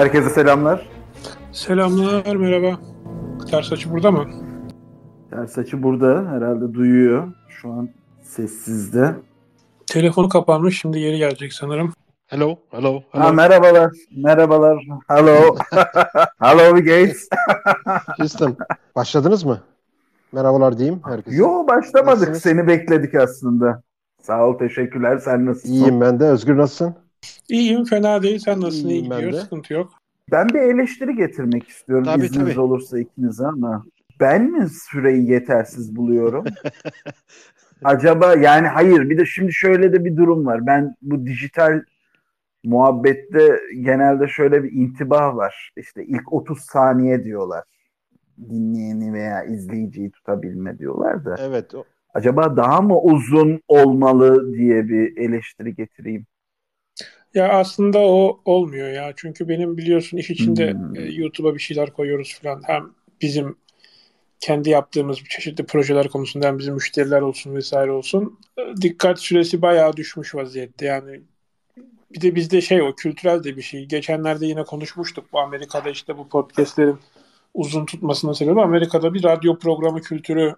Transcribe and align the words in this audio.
Herkese 0.00 0.30
selamlar. 0.30 0.88
Selamlar, 1.52 2.36
merhaba. 2.36 2.80
Ters 3.50 3.72
açı 3.72 3.90
burada 3.90 4.10
mı? 4.10 4.26
Ters 5.30 5.58
açı 5.58 5.82
burada. 5.82 6.30
Herhalde 6.30 6.74
duyuyor. 6.74 7.32
Şu 7.48 7.72
an 7.72 7.88
sessizde. 8.22 9.14
Telefonu 9.86 10.28
kapanmış, 10.28 10.80
şimdi 10.80 11.00
geri 11.00 11.18
gelecek 11.18 11.52
sanırım. 11.52 11.92
Hello, 12.26 12.56
hello, 12.70 13.02
hello. 13.10 13.24
Ha, 13.24 13.32
merhabalar. 13.32 13.92
Merhabalar. 14.16 14.86
Hello. 15.08 15.56
Hello 16.40 16.74
guys. 16.74 17.28
Houston, 18.18 18.56
başladınız 18.96 19.44
mı? 19.44 19.60
Merhabalar 20.32 20.78
diyeyim 20.78 21.00
herkese. 21.04 21.36
Yo 21.36 21.66
başlamadık. 21.68 22.06
Nasılsınız? 22.06 22.42
Seni 22.42 22.66
bekledik 22.66 23.14
aslında. 23.14 23.82
Sağ 24.22 24.46
ol 24.46 24.58
teşekkürler. 24.58 25.18
Sen 25.18 25.46
nasılsın? 25.46 25.72
İyiyim 25.72 26.00
ben 26.00 26.20
de. 26.20 26.24
Özgür 26.24 26.56
nasılsın? 26.56 26.94
İyiyim, 27.48 27.84
fena 27.84 28.22
değil. 28.22 28.38
Sen 28.38 28.60
nasılsın? 28.60 28.88
İyi 28.88 28.92
İyiyim 28.92 29.10
ben 29.10 29.20
gidiyor, 29.20 29.42
sıkıntı 29.42 29.74
yok. 29.74 29.92
Ben 30.32 30.48
bir 30.48 30.60
eleştiri 30.60 31.16
getirmek 31.16 31.68
istiyorum 31.68 32.04
Tabii, 32.04 32.24
izniniz 32.24 32.48
tabii. 32.54 32.60
olursa 32.60 32.98
ikinize 32.98 33.46
ama 33.46 33.84
ben 34.20 34.50
mi 34.50 34.68
süreyi 34.68 35.30
yetersiz 35.30 35.96
buluyorum? 35.96 36.44
Acaba 37.84 38.34
yani 38.34 38.66
hayır 38.66 39.10
bir 39.10 39.18
de 39.18 39.24
şimdi 39.26 39.52
şöyle 39.52 39.92
de 39.92 40.04
bir 40.04 40.16
durum 40.16 40.46
var. 40.46 40.66
Ben 40.66 40.94
bu 41.02 41.26
dijital 41.26 41.82
muhabbette 42.64 43.60
genelde 43.80 44.28
şöyle 44.28 44.64
bir 44.64 44.72
intibah 44.72 45.36
var. 45.36 45.72
İşte 45.76 46.04
ilk 46.04 46.32
30 46.32 46.60
saniye 46.60 47.24
diyorlar. 47.24 47.64
Dinleyeni 48.50 49.12
veya 49.12 49.44
izleyiciyi 49.44 50.10
tutabilme 50.10 50.78
diyorlar 50.78 51.24
da. 51.24 51.36
Evet. 51.40 51.74
o- 51.74 51.84
Acaba 52.14 52.56
daha 52.56 52.80
mı 52.80 53.00
uzun 53.00 53.60
olmalı 53.68 54.54
diye 54.54 54.88
bir 54.88 55.16
eleştiri 55.16 55.74
getireyim. 55.74 56.26
Ya 57.34 57.48
aslında 57.48 57.98
o 57.98 58.40
olmuyor 58.44 58.88
ya. 58.90 59.12
Çünkü 59.16 59.48
benim 59.48 59.76
biliyorsun 59.78 60.16
iş 60.16 60.30
içinde 60.30 60.72
Hmm. 60.72 60.96
e, 60.96 61.02
YouTube'a 61.02 61.54
bir 61.54 61.60
şeyler 61.60 61.92
koyuyoruz 61.92 62.38
falan. 62.42 62.62
Hem 62.66 62.90
bizim 63.22 63.56
kendi 64.40 64.70
yaptığımız 64.70 65.18
çeşitli 65.30 65.66
projeler 65.66 66.08
konusunda 66.08 66.46
hem 66.46 66.58
bizim 66.58 66.74
müşteriler 66.74 67.20
olsun 67.22 67.54
vesaire 67.54 67.92
olsun. 67.92 68.38
e, 68.58 68.62
Dikkat 68.82 69.20
süresi 69.20 69.62
bayağı 69.62 69.96
düşmüş 69.96 70.34
vaziyette. 70.34 70.86
Yani 70.86 71.20
bir 72.14 72.20
de 72.20 72.34
bizde 72.34 72.60
şey 72.60 72.82
o 72.82 72.94
kültürel 72.94 73.44
de 73.44 73.56
bir 73.56 73.62
şey. 73.62 73.86
Geçenlerde 73.86 74.46
yine 74.46 74.64
konuşmuştuk 74.64 75.32
bu 75.32 75.40
Amerika'da 75.40 75.90
işte 75.90 76.18
bu 76.18 76.28
podcastlerin 76.28 76.98
uzun 77.54 77.86
tutmasının 77.86 78.32
sebebi 78.32 78.60
Amerika'da 78.60 79.14
bir 79.14 79.24
radyo 79.24 79.58
programı 79.58 80.00
kültürü 80.02 80.54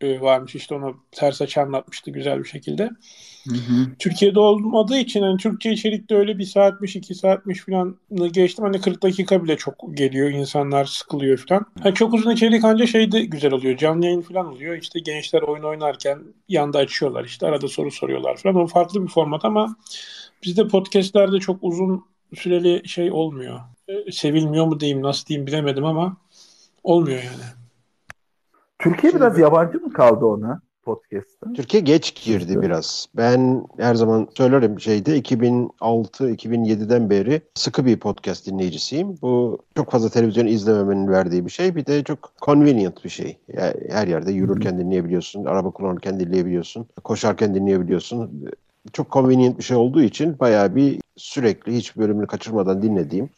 e, 0.00 0.20
varmış. 0.20 0.54
İşte 0.54 0.74
onu 0.74 0.96
ters 1.12 1.42
açı 1.42 1.60
anlatmıştı 1.60 2.10
güzel 2.10 2.38
bir 2.38 2.48
şekilde. 2.48 2.90
Türkiye'de 3.98 4.40
olmadığı 4.40 4.96
için 4.98 5.22
hani 5.22 5.36
Türkçe 5.36 5.72
içerikte 5.72 6.14
öyle 6.14 6.38
bir 6.38 6.44
saatmiş, 6.44 6.96
iki 6.96 7.14
saatmiş 7.14 7.60
falan 7.60 7.96
geçtim. 8.32 8.64
Hani 8.64 8.80
40 8.80 9.02
dakika 9.02 9.44
bile 9.44 9.56
çok 9.56 9.96
geliyor. 9.96 10.30
insanlar 10.30 10.84
sıkılıyor 10.84 11.44
falan. 11.48 11.66
Ha, 11.82 11.94
çok 11.94 12.14
uzun 12.14 12.30
içerik 12.30 12.64
ancak 12.64 12.88
şey 12.88 13.12
de 13.12 13.24
güzel 13.24 13.52
oluyor. 13.52 13.76
Canlı 13.76 14.04
yayın 14.04 14.22
falan 14.22 14.46
oluyor. 14.46 14.76
İşte 14.76 15.00
gençler 15.00 15.42
oyun 15.42 15.62
oynarken 15.62 16.18
yanda 16.48 16.78
açıyorlar. 16.78 17.24
işte 17.24 17.46
arada 17.46 17.68
soru 17.68 17.90
soruyorlar 17.90 18.36
falan. 18.36 18.56
O 18.56 18.66
farklı 18.66 19.02
bir 19.02 19.08
format 19.08 19.44
ama 19.44 19.76
bizde 20.44 20.68
podcastlerde 20.68 21.38
çok 21.38 21.58
uzun 21.62 22.04
süreli 22.36 22.88
şey 22.88 23.12
olmuyor. 23.12 23.60
E, 23.88 24.12
Sevilmiyor 24.12 24.66
mu 24.66 24.80
diyeyim, 24.80 25.02
nasıl 25.02 25.26
diyeyim 25.26 25.46
bilemedim 25.46 25.84
ama 25.84 26.16
olmuyor 26.84 27.22
yani. 27.22 27.59
Türkiye 28.80 29.14
biraz 29.14 29.38
yabancı 29.38 29.80
mı 29.80 29.92
kaldı 29.92 30.24
ona 30.24 30.60
podcast'ta? 30.82 31.52
Türkiye 31.52 31.82
geç 31.82 32.24
girdi 32.24 32.62
biraz. 32.62 33.06
Ben 33.16 33.66
her 33.78 33.94
zaman 33.94 34.28
söylerim 34.36 34.80
şeyde 34.80 35.18
2006-2007'den 35.18 37.10
beri 37.10 37.42
sıkı 37.54 37.86
bir 37.86 37.96
podcast 37.96 38.46
dinleyicisiyim. 38.46 39.18
Bu 39.22 39.58
çok 39.76 39.90
fazla 39.90 40.08
televizyon 40.08 40.46
izlememenin 40.46 41.08
verdiği 41.08 41.46
bir 41.46 41.50
şey. 41.50 41.76
Bir 41.76 41.86
de 41.86 42.04
çok 42.04 42.32
convenient 42.42 43.04
bir 43.04 43.10
şey. 43.10 43.38
Yani 43.52 43.74
her 43.90 44.08
yerde 44.08 44.32
yürürken 44.32 44.78
dinleyebiliyorsun, 44.78 45.44
araba 45.44 45.70
kullanırken 45.70 46.20
dinleyebiliyorsun, 46.20 46.86
koşarken 47.04 47.54
dinleyebiliyorsun. 47.54 48.44
Çok 48.92 49.12
convenient 49.12 49.58
bir 49.58 49.64
şey 49.64 49.76
olduğu 49.76 50.02
için 50.02 50.38
bayağı 50.38 50.74
bir 50.76 51.00
sürekli 51.16 51.76
hiç 51.76 51.96
bölümünü 51.96 52.26
kaçırmadan 52.26 52.82
dinlediğim 52.82 53.30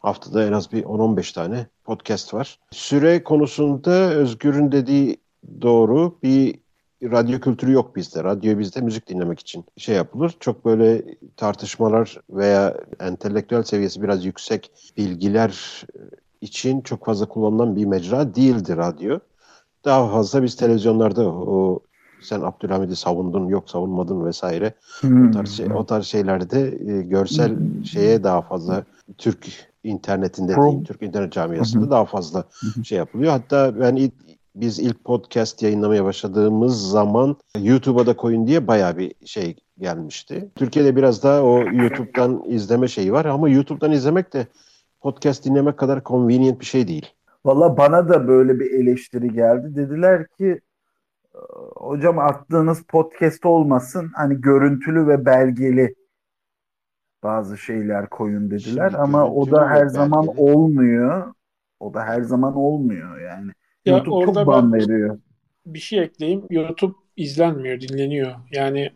haftada 0.00 0.46
en 0.46 0.52
az 0.52 0.72
bir 0.72 0.84
10-15 0.84 1.34
tane 1.34 1.66
podcast 1.84 2.34
var. 2.34 2.58
Süre 2.70 3.22
konusunda 3.22 3.90
Özgür'ün 3.90 4.72
dediği 4.72 5.16
doğru. 5.62 6.18
Bir 6.22 6.58
radyo 7.02 7.40
kültürü 7.40 7.72
yok 7.72 7.96
bizde. 7.96 8.24
Radyo 8.24 8.58
bizde 8.58 8.80
müzik 8.80 9.08
dinlemek 9.08 9.40
için 9.40 9.64
şey 9.76 9.96
yapılır. 9.96 10.36
Çok 10.40 10.64
böyle 10.64 11.04
tartışmalar 11.36 12.20
veya 12.30 12.76
entelektüel 13.00 13.62
seviyesi 13.62 14.02
biraz 14.02 14.24
yüksek 14.24 14.70
bilgiler 14.96 15.84
için 16.40 16.80
çok 16.80 17.04
fazla 17.04 17.26
kullanılan 17.26 17.76
bir 17.76 17.84
mecra 17.84 18.34
değildi 18.34 18.76
radyo. 18.76 19.18
Daha 19.84 20.08
fazla 20.10 20.42
biz 20.42 20.56
televizyonlarda 20.56 21.28
o 21.28 21.80
sen 22.20 22.40
Abdülhamid'i 22.40 22.96
savundun 22.96 23.48
yok 23.48 23.70
savunmadın 23.70 24.26
vesaire 24.26 24.74
o 25.04 25.30
tarz, 25.30 25.50
şey, 25.50 25.66
o 25.66 25.86
tarz 25.86 26.06
şeylerde 26.06 26.78
e, 26.86 27.02
görsel 27.02 27.56
şeye 27.84 28.24
daha 28.24 28.42
fazla 28.42 28.84
Türk 29.18 29.67
internetinde 29.84 30.52
Pro- 30.52 30.62
diyeyim, 30.62 30.84
Türk 30.84 31.02
internet 31.02 31.32
camiasında 31.32 31.90
daha 31.90 32.04
fazla 32.04 32.44
şey 32.84 32.98
yapılıyor. 32.98 33.32
Hatta 33.32 33.80
ben 33.80 33.96
ilk, 33.96 34.12
biz 34.54 34.78
ilk 34.78 35.04
podcast 35.04 35.62
yayınlamaya 35.62 36.04
başladığımız 36.04 36.90
zaman 36.90 37.36
YouTube'a 37.58 38.06
da 38.06 38.16
koyun 38.16 38.46
diye 38.46 38.66
bayağı 38.66 38.96
bir 38.98 39.14
şey 39.26 39.56
gelmişti. 39.78 40.50
Türkiye'de 40.54 40.96
biraz 40.96 41.22
daha 41.22 41.42
o 41.42 41.58
YouTube'dan 41.58 42.42
izleme 42.46 42.88
şeyi 42.88 43.12
var 43.12 43.24
ama 43.24 43.48
YouTube'dan 43.48 43.92
izlemek 43.92 44.32
de 44.32 44.46
podcast 45.00 45.44
dinlemek 45.44 45.76
kadar 45.78 46.04
convenient 46.04 46.60
bir 46.60 46.66
şey 46.66 46.88
değil. 46.88 47.06
Valla 47.44 47.76
bana 47.76 48.08
da 48.08 48.28
böyle 48.28 48.60
bir 48.60 48.70
eleştiri 48.70 49.32
geldi. 49.32 49.76
Dediler 49.76 50.26
ki 50.26 50.60
"Ee, 51.34 51.38
hocam 51.76 52.18
attığınız 52.18 52.82
podcast 52.82 53.46
olmasın 53.46 54.10
hani 54.14 54.40
görüntülü 54.40 55.06
ve 55.06 55.26
belgeli 55.26 55.94
bazı 57.22 57.58
şeyler 57.58 58.10
koyun 58.10 58.50
dediler 58.50 58.90
Şimdi 58.90 58.98
ama 58.98 59.30
o 59.30 59.50
da 59.50 59.68
her 59.68 59.86
zaman 59.86 60.28
belgeli. 60.28 60.36
olmuyor. 60.36 61.34
O 61.80 61.94
da 61.94 62.04
her 62.04 62.22
zaman 62.22 62.56
olmuyor 62.56 63.20
yani. 63.20 63.52
Ya 63.84 63.94
YouTube 63.96 64.18
çok 64.20 64.46
ban 64.46 64.72
veriyor. 64.72 65.18
bir 65.66 65.78
şey 65.78 65.98
ekleyeyim. 66.02 66.46
YouTube 66.50 66.94
izlenmiyor, 67.16 67.80
dinleniyor. 67.80 68.34
Yani 68.52 68.90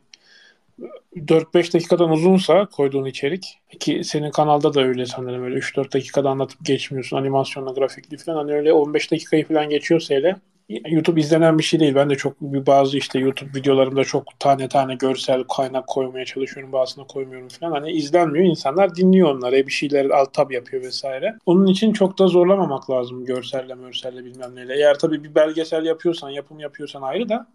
4-5 1.17 1.75
dakikadan 1.75 2.11
uzunsa 2.11 2.67
koyduğun 2.67 3.05
içerik 3.05 3.59
ki 3.81 4.05
senin 4.05 4.31
kanalda 4.31 4.75
da 4.75 4.83
öyle 4.83 5.07
sanırım 5.07 5.45
öyle 5.45 5.57
3-4 5.57 5.93
dakikada 5.95 6.31
anlatıp 6.31 6.65
geçmiyorsun 6.65 7.17
animasyonla 7.17 7.73
grafikli 7.73 8.17
falan 8.17 8.37
hani 8.37 8.53
öyle 8.53 8.73
15 8.73 9.13
dakikayı 9.13 9.49
falan 9.49 9.69
geçiyorsa 9.71 10.15
hele 10.15 10.37
YouTube 10.69 11.21
izlenen 11.21 11.59
bir 11.59 11.63
şey 11.63 11.81
değil. 11.81 11.95
Ben 11.95 12.11
de 12.11 12.15
çok 12.15 12.41
bir 12.41 12.67
bazı 12.67 12.99
işte 12.99 13.19
YouTube 13.19 13.59
videolarımda 13.59 14.05
çok 14.05 14.41
tane 14.41 14.69
tane 14.69 14.95
görsel 14.95 15.45
kaynak 15.45 15.87
koymaya 15.87 16.25
çalışıyorum. 16.25 16.73
Bazısına 16.73 17.07
koymuyorum 17.07 17.49
falan. 17.49 17.73
Hani 17.73 17.93
izlenmiyor. 17.93 18.45
insanlar 18.45 18.97
dinliyor 18.97 19.35
onları. 19.35 19.67
Bir 19.67 19.73
şeyler 19.73 20.11
alt 20.11 20.35
tab 20.35 20.51
yapıyor 20.51 20.83
vesaire. 20.83 21.35
Onun 21.47 21.67
için 21.67 21.93
çok 21.93 22.19
da 22.19 22.27
zorlamamak 22.27 22.91
lazım 22.91 23.25
görselle 23.25 23.75
mörselle 23.75 24.25
bilmem 24.25 24.55
neyle. 24.55 24.75
Eğer 24.75 24.99
tabii 24.99 25.25
bir 25.25 25.35
belgesel 25.35 25.85
yapıyorsan, 25.85 26.31
yapım 26.31 26.61
yapıyorsan 26.61 27.03
ayrı 27.03 27.29
da 27.29 27.47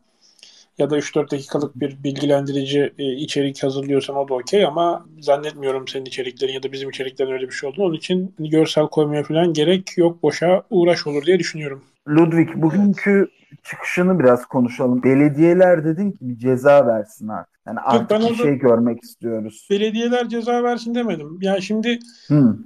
ya 0.77 0.89
da 0.89 0.97
3-4 0.97 1.31
dakikalık 1.31 1.79
bir 1.79 2.03
bilgilendirici 2.03 2.93
e, 2.97 3.13
içerik 3.13 3.63
hazırlıyorsan 3.63 4.15
o 4.15 4.27
da 4.27 4.33
okey 4.33 4.65
ama 4.65 5.05
zannetmiyorum 5.19 5.87
senin 5.87 6.05
içeriklerin 6.05 6.53
ya 6.53 6.63
da 6.63 6.71
bizim 6.71 6.89
içeriklerin 6.89 7.31
öyle 7.31 7.47
bir 7.47 7.53
şey 7.53 7.69
olduğunu. 7.69 7.85
Onun 7.85 7.95
için 7.95 8.35
görsel 8.39 8.87
koymaya 8.87 9.23
falan 9.23 9.53
gerek 9.53 9.97
yok. 9.97 10.23
Boşa 10.23 10.63
uğraş 10.69 11.07
olur 11.07 11.25
diye 11.25 11.39
düşünüyorum. 11.39 11.83
Ludwig 12.07 12.49
bugünkü 12.55 13.27
çıkışını 13.63 14.19
biraz 14.19 14.45
konuşalım. 14.45 15.03
Belediyeler 15.03 15.85
dedin 15.85 16.11
ki 16.11 16.17
bir 16.21 16.37
ceza 16.37 16.87
versin 16.87 17.27
artık. 17.27 17.59
Yani 17.67 17.79
artık 17.79 18.09
ben 18.09 18.29
bir 18.29 18.35
şey 18.35 18.55
görmek 18.55 19.03
istiyoruz. 19.03 19.67
Belediyeler 19.69 20.29
ceza 20.29 20.63
versin 20.63 20.95
demedim. 20.95 21.39
Ya 21.41 21.61
şimdi 21.61 21.99
Hı. 22.27 22.57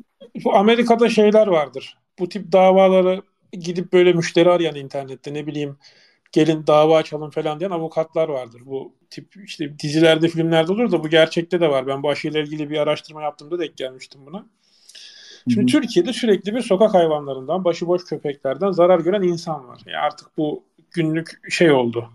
bu 0.46 0.56
Amerika'da 0.56 1.10
şeyler 1.10 1.48
vardır. 1.48 1.98
Bu 2.20 2.30
tip 2.30 2.52
davaları 2.52 3.22
gidip 3.52 3.94
böyle 3.94 4.14
müşteri 4.14 4.50
arayan 4.50 4.76
internette 4.76 5.34
ne 5.34 5.48
bileyim 5.48 5.78
gelin 6.32 6.68
dava 6.68 6.98
açalım 6.98 7.30
falan 7.30 7.60
diyen 7.60 7.72
avukatlar 7.72 8.30
vardır. 8.30 8.62
Bu 8.66 8.94
tip 9.10 9.28
işte 9.46 9.80
dizilerde 9.80 10.28
filmlerde 10.28 10.72
olur 10.72 10.92
da 10.92 11.04
bu 11.04 11.10
gerçekte 11.10 11.62
de 11.62 11.70
var. 11.70 11.88
Ben 11.88 12.04
bu 12.04 12.10
aşıyla 12.10 12.40
ilgili 12.40 12.70
bir 12.70 12.78
araştırma 12.78 13.22
yaptığımda 13.22 13.60
denk 13.60 13.78
gelmiştim 13.78 14.22
buna. 14.26 14.46
Şimdi 15.50 15.72
Hı 15.72 15.78
hı. 15.78 15.82
Türkiye'de 15.82 16.14
sürekli 16.14 16.56
bir 16.56 16.62
sokak 16.62 16.94
hayvanlarından, 16.94 17.64
başıboş 17.64 18.06
köpeklerden 18.06 18.72
zarar 18.72 19.00
gören 19.00 19.22
insan 19.22 19.68
var. 19.68 19.82
Yani 19.86 19.98
artık 19.98 20.38
bu 20.38 20.64
günlük 20.92 21.52
şey 21.52 21.72
oldu. 21.72 22.10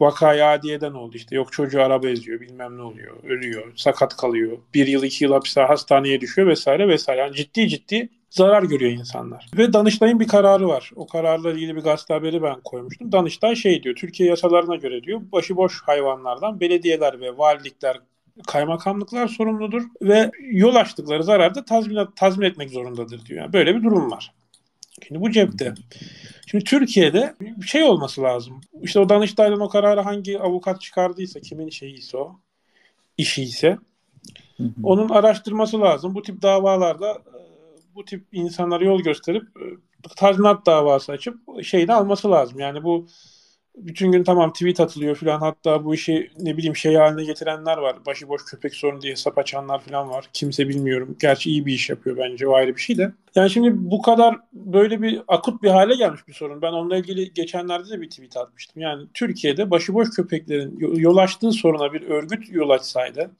Vakaya 0.00 0.52
adiyeden 0.52 0.92
oldu 0.92 1.16
işte. 1.16 1.36
Yok 1.36 1.52
çocuğu 1.52 1.82
araba 1.82 2.08
eziyor, 2.08 2.40
bilmem 2.40 2.78
ne 2.78 2.82
oluyor, 2.82 3.16
ölüyor, 3.24 3.72
sakat 3.76 4.16
kalıyor. 4.16 4.58
Bir 4.74 4.86
yıl, 4.86 5.02
iki 5.02 5.24
yıl 5.24 5.32
hapiste 5.32 5.60
hastaneye 5.60 6.20
düşüyor 6.20 6.48
vesaire 6.48 6.88
vesaire. 6.88 7.20
Yani 7.20 7.34
ciddi 7.34 7.68
ciddi 7.68 8.08
zarar 8.36 8.62
görüyor 8.62 8.92
insanlar. 8.92 9.46
Ve 9.56 9.72
Danıştay'ın 9.72 10.20
bir 10.20 10.28
kararı 10.28 10.68
var. 10.68 10.90
O 10.96 11.06
kararla 11.06 11.50
ilgili 11.50 11.76
bir 11.76 11.80
gazete 11.80 12.14
haberi 12.14 12.42
ben 12.42 12.60
koymuştum. 12.64 13.12
Danıştay 13.12 13.56
şey 13.56 13.82
diyor, 13.82 13.94
Türkiye 13.94 14.28
yasalarına 14.28 14.76
göre 14.76 15.02
diyor, 15.02 15.20
başıboş 15.32 15.82
hayvanlardan 15.82 16.60
belediyeler 16.60 17.20
ve 17.20 17.38
valilikler 17.38 18.00
kaymakamlıklar 18.46 19.28
sorumludur 19.28 19.82
ve 20.02 20.30
yol 20.40 20.74
açtıkları 20.74 21.24
zararda 21.24 21.64
tazminat 21.64 22.16
tazmin 22.16 22.46
etmek 22.46 22.70
zorundadır 22.70 23.26
diyor. 23.26 23.40
Yani 23.40 23.52
böyle 23.52 23.76
bir 23.76 23.82
durum 23.82 24.10
var. 24.10 24.32
Şimdi 25.08 25.20
bu 25.20 25.30
cepte. 25.30 25.74
Şimdi 26.46 26.64
Türkiye'de 26.64 27.34
bir 27.40 27.66
şey 27.66 27.84
olması 27.84 28.22
lazım. 28.22 28.60
İşte 28.82 29.00
o 29.00 29.08
Danıştay'dan 29.08 29.60
o 29.60 29.68
kararı 29.68 30.00
hangi 30.00 30.40
avukat 30.40 30.80
çıkardıysa, 30.80 31.40
kimin 31.40 31.68
şeyiyse 31.68 32.16
o, 32.16 32.36
işi 33.18 33.42
ise 33.42 33.78
onun 34.82 35.08
araştırması 35.08 35.80
lazım. 35.80 36.14
Bu 36.14 36.22
tip 36.22 36.42
davalarda 36.42 37.18
bu 37.96 38.04
tip 38.04 38.24
insanlara 38.32 38.84
yol 38.84 39.00
gösterip 39.00 39.42
e, 39.42 39.64
tazminat 40.16 40.66
davası 40.66 41.12
açıp 41.12 41.38
şeyini 41.64 41.92
alması 41.92 42.30
lazım. 42.30 42.58
Yani 42.58 42.84
bu 42.84 43.06
bütün 43.76 44.12
gün 44.12 44.24
tamam 44.24 44.52
tweet 44.52 44.80
atılıyor 44.80 45.16
falan 45.16 45.40
hatta 45.40 45.84
bu 45.84 45.94
işi 45.94 46.30
ne 46.40 46.56
bileyim 46.56 46.76
şey 46.76 46.94
haline 46.94 47.24
getirenler 47.24 47.76
var. 47.76 47.96
Başıboş 48.06 48.44
köpek 48.44 48.74
sorun 48.74 49.00
diye 49.00 49.12
hesap 49.12 49.38
açanlar 49.38 49.80
falan 49.80 50.10
var. 50.10 50.28
Kimse 50.32 50.68
bilmiyorum. 50.68 51.16
Gerçi 51.20 51.50
iyi 51.50 51.66
bir 51.66 51.72
iş 51.72 51.90
yapıyor 51.90 52.16
bence 52.16 52.48
o 52.48 52.54
ayrı 52.54 52.76
bir 52.76 52.80
şey 52.80 52.98
de. 52.98 53.12
Yani 53.34 53.50
şimdi 53.50 53.70
bu 53.74 54.02
kadar 54.02 54.36
böyle 54.52 55.02
bir 55.02 55.22
akut 55.28 55.62
bir 55.62 55.70
hale 55.70 55.96
gelmiş 55.96 56.28
bir 56.28 56.32
sorun. 56.32 56.62
Ben 56.62 56.72
onunla 56.72 56.96
ilgili 56.96 57.34
geçenlerde 57.34 57.90
de 57.90 58.00
bir 58.00 58.10
tweet 58.10 58.36
atmıştım. 58.36 58.82
Yani 58.82 59.06
Türkiye'de 59.14 59.70
başıboş 59.70 60.10
köpeklerin 60.10 60.78
yol 60.78 61.16
açtığı 61.16 61.52
soruna 61.52 61.92
bir 61.92 62.02
örgüt 62.02 62.52
yol 62.52 62.70
açsaydı 62.70 63.30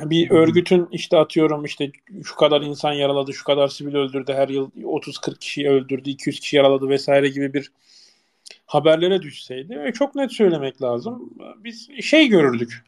yani 0.00 0.10
bir 0.10 0.30
örgütün 0.30 0.88
işte 0.92 1.16
atıyorum 1.16 1.64
işte 1.64 1.90
şu 2.24 2.36
kadar 2.36 2.60
insan 2.60 2.92
yaraladı, 2.92 3.34
şu 3.34 3.44
kadar 3.44 3.68
sivil 3.68 3.94
öldürdü, 3.94 4.32
her 4.32 4.48
yıl 4.48 4.70
30-40 4.70 5.38
kişiyi 5.38 5.68
öldürdü, 5.68 6.10
200 6.10 6.40
kişi 6.40 6.56
yaraladı 6.56 6.88
vesaire 6.88 7.28
gibi 7.28 7.54
bir 7.54 7.72
haberlere 8.66 9.22
düşseydi 9.22 9.80
ve 9.80 9.92
çok 9.92 10.14
net 10.14 10.32
söylemek 10.32 10.82
lazım. 10.82 11.30
Biz 11.64 11.88
şey 12.02 12.28
görürdük. 12.28 12.84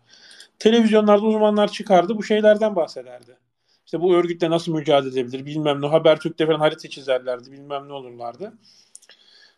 Televizyonlarda 0.58 1.26
uzmanlar 1.26 1.72
çıkardı 1.72 2.16
bu 2.16 2.22
şeylerden 2.22 2.76
bahsederdi. 2.76 3.36
İşte 3.84 4.00
bu 4.00 4.14
örgütle 4.14 4.50
nasıl 4.50 4.74
mücadele 4.74 5.20
edebilir 5.20 5.46
bilmem 5.46 5.82
ne. 5.82 5.86
Habertürk'te 5.86 6.46
falan 6.46 6.58
harita 6.58 6.88
çizerlerdi 6.88 7.52
bilmem 7.52 7.88
ne 7.88 7.92
olurlardı. 7.92 8.52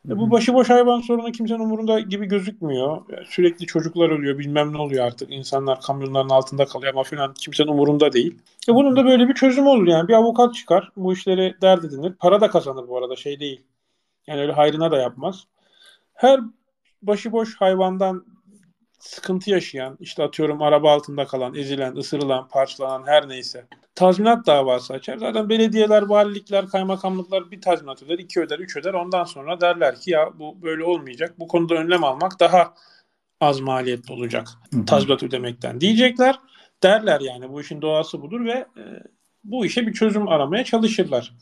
E 0.09 0.19
bu 0.19 0.31
başıboş 0.31 0.71
hayvan 0.71 1.01
sorunu 1.01 1.33
kimsenin 1.33 1.59
umurunda 1.59 2.01
gibi 2.01 2.27
gözükmüyor. 2.27 3.03
Yani 3.09 3.27
sürekli 3.27 3.67
çocuklar 3.67 4.11
ölüyor 4.11 4.39
bilmem 4.39 4.73
ne 4.73 4.79
oluyor 4.79 5.06
artık. 5.06 5.33
İnsanlar 5.33 5.81
kamyonların 5.81 6.29
altında 6.29 6.65
kalıyor 6.65 6.93
ama 6.93 7.03
falan 7.03 7.35
kimsenin 7.35 7.69
umurunda 7.69 8.12
değil. 8.12 8.39
E 8.69 8.75
bunun 8.75 8.97
da 8.97 9.05
böyle 9.05 9.29
bir 9.29 9.35
çözümü 9.35 9.69
olur 9.69 9.87
yani. 9.87 10.09
Bir 10.09 10.15
avukat 10.15 10.55
çıkar 10.55 10.93
bu 10.97 11.12
işleri 11.12 11.55
dert 11.62 11.85
edinir. 11.85 12.12
Para 12.12 12.41
da 12.41 12.51
kazanır 12.51 12.89
bu 12.89 12.99
arada 12.99 13.17
şey 13.17 13.41
değil. 13.41 13.62
Yani 14.27 14.41
öyle 14.41 14.53
hayrına 14.53 14.91
da 14.91 14.99
yapmaz 14.99 15.47
her 16.15 16.41
başıboş 17.03 17.56
hayvandan 17.56 18.27
sıkıntı 18.99 19.51
yaşayan, 19.51 19.97
işte 20.01 20.23
atıyorum 20.23 20.62
araba 20.62 20.93
altında 20.93 21.27
kalan, 21.27 21.55
ezilen, 21.55 21.97
ısırılan, 21.97 22.49
parçalanan 22.49 23.06
her 23.06 23.29
neyse 23.29 23.67
tazminat 23.94 24.46
davası 24.46 24.93
açar. 24.93 25.19
Zaten 25.19 25.49
belediyeler, 25.49 26.02
valilikler, 26.02 26.67
kaymakamlıklar 26.67 27.50
bir 27.50 27.61
tazminat 27.61 28.02
öder, 28.02 28.19
iki 28.19 28.41
öder, 28.41 28.58
üç 28.58 28.76
öder. 28.76 28.94
Ondan 28.94 29.25
sonra 29.25 29.61
derler 29.61 30.00
ki 30.00 30.11
ya 30.11 30.31
bu 30.38 30.62
böyle 30.62 30.85
olmayacak. 30.85 31.35
Bu 31.38 31.49
konuda 31.49 31.75
önlem 31.75 32.05
almak 32.05 32.41
daha 32.41 32.75
az 33.41 33.61
maliyetli 33.61 34.12
olacak 34.12 34.49
tazminat 34.87 35.23
ödemekten 35.23 35.81
diyecekler. 35.81 36.38
Derler 36.82 37.20
yani 37.20 37.52
bu 37.52 37.61
işin 37.61 37.82
doğası 37.82 38.23
budur 38.23 38.44
ve 38.44 38.52
e, 38.52 38.82
bu 39.44 39.67
işe 39.67 39.87
bir 39.87 39.93
çözüm 39.93 40.29
aramaya 40.29 40.64
çalışırlar. 40.64 41.35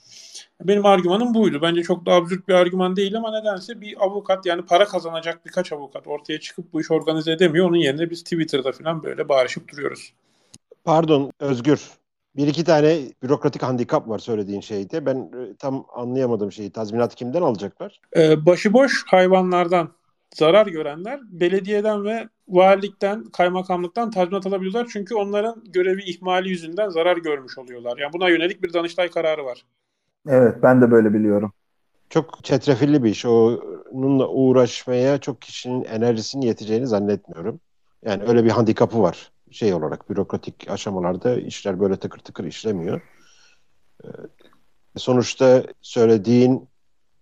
Benim 0.60 0.86
argümanım 0.86 1.34
buydu. 1.34 1.58
Bence 1.62 1.82
çok 1.82 2.06
da 2.06 2.12
absürt 2.12 2.48
bir 2.48 2.54
argüman 2.54 2.96
değil 2.96 3.16
ama 3.16 3.40
nedense 3.40 3.80
bir 3.80 4.04
avukat 4.04 4.46
yani 4.46 4.62
para 4.62 4.84
kazanacak 4.84 5.46
birkaç 5.46 5.72
avukat 5.72 6.06
ortaya 6.06 6.40
çıkıp 6.40 6.72
bu 6.72 6.80
işi 6.80 6.92
organize 6.92 7.32
edemiyor. 7.32 7.68
Onun 7.68 7.76
yerine 7.76 8.10
biz 8.10 8.22
Twitter'da 8.22 8.72
falan 8.72 9.02
böyle 9.02 9.28
bağırışıp 9.28 9.72
duruyoruz. 9.72 10.12
Pardon 10.84 11.32
Özgür. 11.40 12.01
Bir 12.36 12.46
iki 12.46 12.64
tane 12.64 12.98
bürokratik 13.22 13.62
handikap 13.62 14.08
var 14.08 14.18
söylediğin 14.18 14.60
şeyde. 14.60 15.06
Ben 15.06 15.16
e, 15.16 15.56
tam 15.58 15.86
anlayamadım 15.94 16.52
şeyi. 16.52 16.70
Tazminat 16.70 17.14
kimden 17.14 17.42
alacaklar? 17.42 18.00
Ee, 18.16 18.46
başıboş 18.46 19.04
hayvanlardan 19.06 19.88
zarar 20.34 20.66
görenler 20.66 21.20
belediyeden 21.22 22.04
ve 22.04 22.28
valilikten, 22.48 23.24
kaymakamlıktan 23.24 24.10
tazminat 24.10 24.46
alabiliyorlar. 24.46 24.88
Çünkü 24.92 25.14
onların 25.14 25.64
görevi 25.64 26.02
ihmali 26.02 26.48
yüzünden 26.48 26.88
zarar 26.88 27.16
görmüş 27.16 27.58
oluyorlar. 27.58 27.98
Yani 27.98 28.12
buna 28.12 28.28
yönelik 28.28 28.62
bir 28.62 28.72
Danıştay 28.72 29.10
kararı 29.10 29.44
var. 29.44 29.64
Evet 30.28 30.54
ben 30.62 30.82
de 30.82 30.90
böyle 30.90 31.14
biliyorum. 31.14 31.52
Çok 32.10 32.44
çetrefilli 32.44 33.04
bir 33.04 33.10
iş. 33.10 33.26
Onunla 33.26 34.28
uğraşmaya 34.28 35.18
çok 35.18 35.42
kişinin 35.42 35.84
enerjisinin 35.84 36.46
yeteceğini 36.46 36.86
zannetmiyorum. 36.86 37.60
Yani 38.04 38.22
öyle 38.22 38.44
bir 38.44 38.50
handikapı 38.50 39.02
var. 39.02 39.31
Şey 39.52 39.74
olarak 39.74 40.10
bürokratik 40.10 40.70
aşamalarda 40.70 41.36
işler 41.40 41.80
böyle 41.80 41.96
tıkır 41.96 42.18
tıkır 42.18 42.44
işlemiyor. 42.44 43.00
Ee, 44.04 44.08
sonuçta 44.96 45.64
söylediğin 45.82 46.68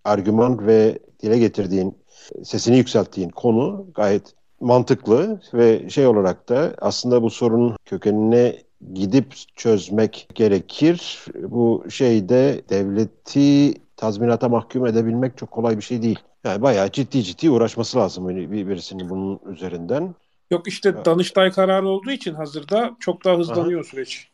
argüman 0.05 0.67
ve 0.67 0.99
dile 1.23 1.39
getirdiğin, 1.39 1.99
sesini 2.45 2.77
yükselttiğin 2.77 3.29
konu 3.29 3.87
gayet 3.95 4.35
mantıklı 4.61 5.41
ve 5.55 5.91
şey 5.91 6.07
olarak 6.07 6.49
da 6.49 6.75
aslında 6.81 7.23
bu 7.23 7.31
sorunun 7.31 7.77
kökenine 7.85 8.57
gidip 8.95 9.35
çözmek 9.57 10.29
gerekir. 10.35 11.25
Bu 11.43 11.85
şeyde 11.91 12.63
devleti 12.69 13.75
tazminata 13.97 14.49
mahkum 14.49 14.87
edebilmek 14.87 15.39
çok 15.39 15.51
kolay 15.51 15.77
bir 15.77 15.83
şey 15.83 16.03
değil. 16.03 16.19
Yani 16.45 16.63
bayağı 16.63 16.93
ciddi 16.93 17.23
ciddi 17.23 17.51
uğraşması 17.51 17.99
lazım 17.99 18.29
bir 18.29 18.69
birisinin 18.69 19.11
bunun 19.11 19.41
üzerinden. 19.53 20.15
Yok 20.51 20.69
işte 20.69 21.05
Danıştay 21.05 21.53
kararı 21.53 21.89
olduğu 21.89 22.11
için 22.11 22.35
hazırda 22.35 22.97
çok 23.01 23.25
daha 23.25 23.39
hızlanıyor 23.39 23.81
Aha. 23.81 23.89
süreç. 23.89 24.31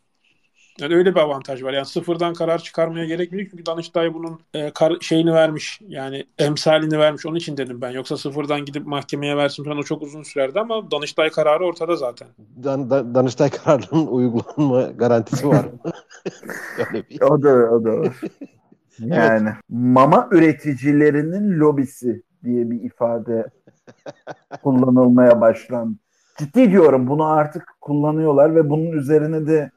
Yani 0.81 0.95
öyle 0.95 1.15
bir 1.15 1.21
avantaj 1.21 1.63
var. 1.63 1.73
Yani 1.73 1.87
sıfırdan 1.87 2.35
karar 2.35 2.59
çıkarmaya 2.59 3.05
gerekmiyor 3.05 3.49
çünkü 3.51 3.67
Danıştay 3.67 4.15
bunun 4.15 4.41
e, 4.55 4.71
kar, 4.71 4.97
şeyini 5.01 5.33
vermiş. 5.33 5.81
Yani 5.89 6.25
emsalini 6.39 6.99
vermiş. 6.99 7.27
Onun 7.27 7.37
için 7.37 7.57
dedim 7.57 7.81
ben. 7.81 7.91
Yoksa 7.91 8.17
sıfırdan 8.17 8.65
gidip 8.65 8.87
mahkemeye 8.87 9.37
versin 9.37 9.65
falan 9.65 9.79
o 9.79 9.83
çok 9.83 10.03
uzun 10.03 10.23
sürerdi 10.23 10.61
ama 10.61 10.91
Danıştay 10.91 11.31
kararı 11.31 11.65
ortada 11.65 11.97
zaten. 11.97 12.29
Dan, 12.65 12.91
da, 12.91 13.15
Danıştay 13.15 13.51
kararının 13.51 14.07
uygulanma 14.11 14.83
garantisi 14.83 15.49
var. 15.49 15.67
bir. 16.93 17.21
O 17.21 17.43
da 17.43 17.49
o 17.49 17.85
da 17.85 17.99
var. 17.99 18.17
Yani 18.99 19.49
evet. 19.49 19.63
mama 19.69 20.29
üreticilerinin 20.31 21.61
lobisi 21.61 22.23
diye 22.45 22.71
bir 22.71 22.83
ifade 22.83 23.51
kullanılmaya 24.63 25.41
başlandı. 25.41 25.99
Ciddi 26.39 26.71
diyorum 26.71 27.07
bunu 27.07 27.25
artık 27.25 27.77
kullanıyorlar 27.81 28.55
ve 28.55 28.71
bunun 28.71 28.93
üzerine 28.93 29.47
de 29.47 29.71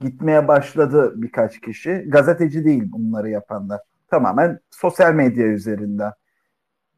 gitmeye 0.00 0.48
başladı 0.48 1.12
birkaç 1.16 1.60
kişi. 1.60 2.04
Gazeteci 2.08 2.64
değil 2.64 2.92
bunları 2.92 3.30
yapanlar. 3.30 3.80
Tamamen 4.10 4.60
sosyal 4.70 5.14
medya 5.14 5.46
üzerinden. 5.46 6.12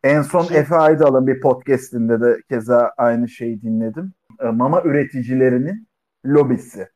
En 0.05 0.23
son 0.23 0.43
şey... 0.43 0.59
Efe 0.59 0.77
Aydal'ın 0.77 1.27
bir 1.27 1.41
podcastinde 1.41 2.21
de 2.21 2.43
keza 2.49 2.93
aynı 2.97 3.29
şeyi 3.29 3.63
dinledim. 3.63 4.13
E, 4.41 4.47
mama 4.47 4.83
üreticilerinin 4.83 5.89
lobisi. 6.27 6.89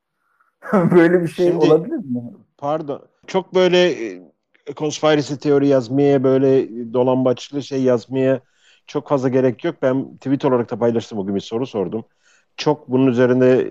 böyle 0.72 1.22
bir 1.22 1.28
şey 1.28 1.46
Şimdi, 1.50 1.64
olabilir 1.64 1.96
mi? 1.96 2.22
Pardon. 2.58 3.02
Çok 3.26 3.54
böyle 3.54 3.90
e, 3.90 4.22
conspiracy 4.76 5.34
teori 5.34 5.68
yazmaya 5.68 6.25
böyle 6.25 6.68
dolambaçlı 6.92 7.62
şey 7.62 7.82
yazmaya 7.82 8.40
çok 8.88 9.09
fazla 9.09 9.28
gerek 9.28 9.64
yok. 9.64 9.75
Ben 9.83 10.16
tweet 10.16 10.45
olarak 10.45 10.71
da 10.71 10.78
paylaştım 10.78 11.18
bugün 11.18 11.35
bir 11.35 11.40
soru 11.40 11.66
sordum. 11.66 12.04
Çok 12.57 12.88
bunun 12.90 13.07
üzerine 13.07 13.66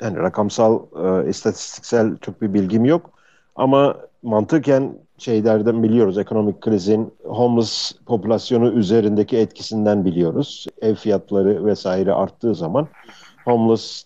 yani 0.00 0.16
rakamsal, 0.16 0.80
e, 1.04 1.28
istatistiksel 1.28 2.16
çok 2.16 2.42
bir 2.42 2.54
bilgim 2.54 2.84
yok. 2.84 3.10
Ama 3.56 3.96
mantıken 4.22 4.98
şeylerden 5.18 5.82
biliyoruz. 5.82 6.18
Ekonomik 6.18 6.60
krizin 6.60 7.14
homeless 7.24 7.92
popülasyonu 8.06 8.72
üzerindeki 8.72 9.36
etkisinden 9.36 10.04
biliyoruz. 10.04 10.66
Ev 10.82 10.94
fiyatları 10.94 11.66
vesaire 11.66 12.12
arttığı 12.12 12.54
zaman 12.54 12.88
homeless 13.44 14.04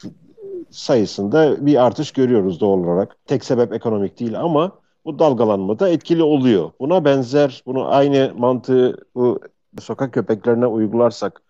sayısında 0.70 1.66
bir 1.66 1.84
artış 1.84 2.12
görüyoruz 2.12 2.60
doğal 2.60 2.78
olarak. 2.78 3.16
Tek 3.26 3.44
sebep 3.44 3.72
ekonomik 3.72 4.20
değil 4.20 4.40
ama 4.40 4.72
bu 5.04 5.18
dalgalanma 5.18 5.78
da 5.78 5.88
etkili 5.88 6.22
oluyor. 6.22 6.70
Buna 6.80 7.04
benzer, 7.04 7.62
bunu 7.66 7.94
aynı 7.94 8.32
mantığı 8.36 8.96
bu 9.14 9.40
sokak 9.80 10.14
köpeklerine 10.14 10.66
uygularsak 10.66 11.42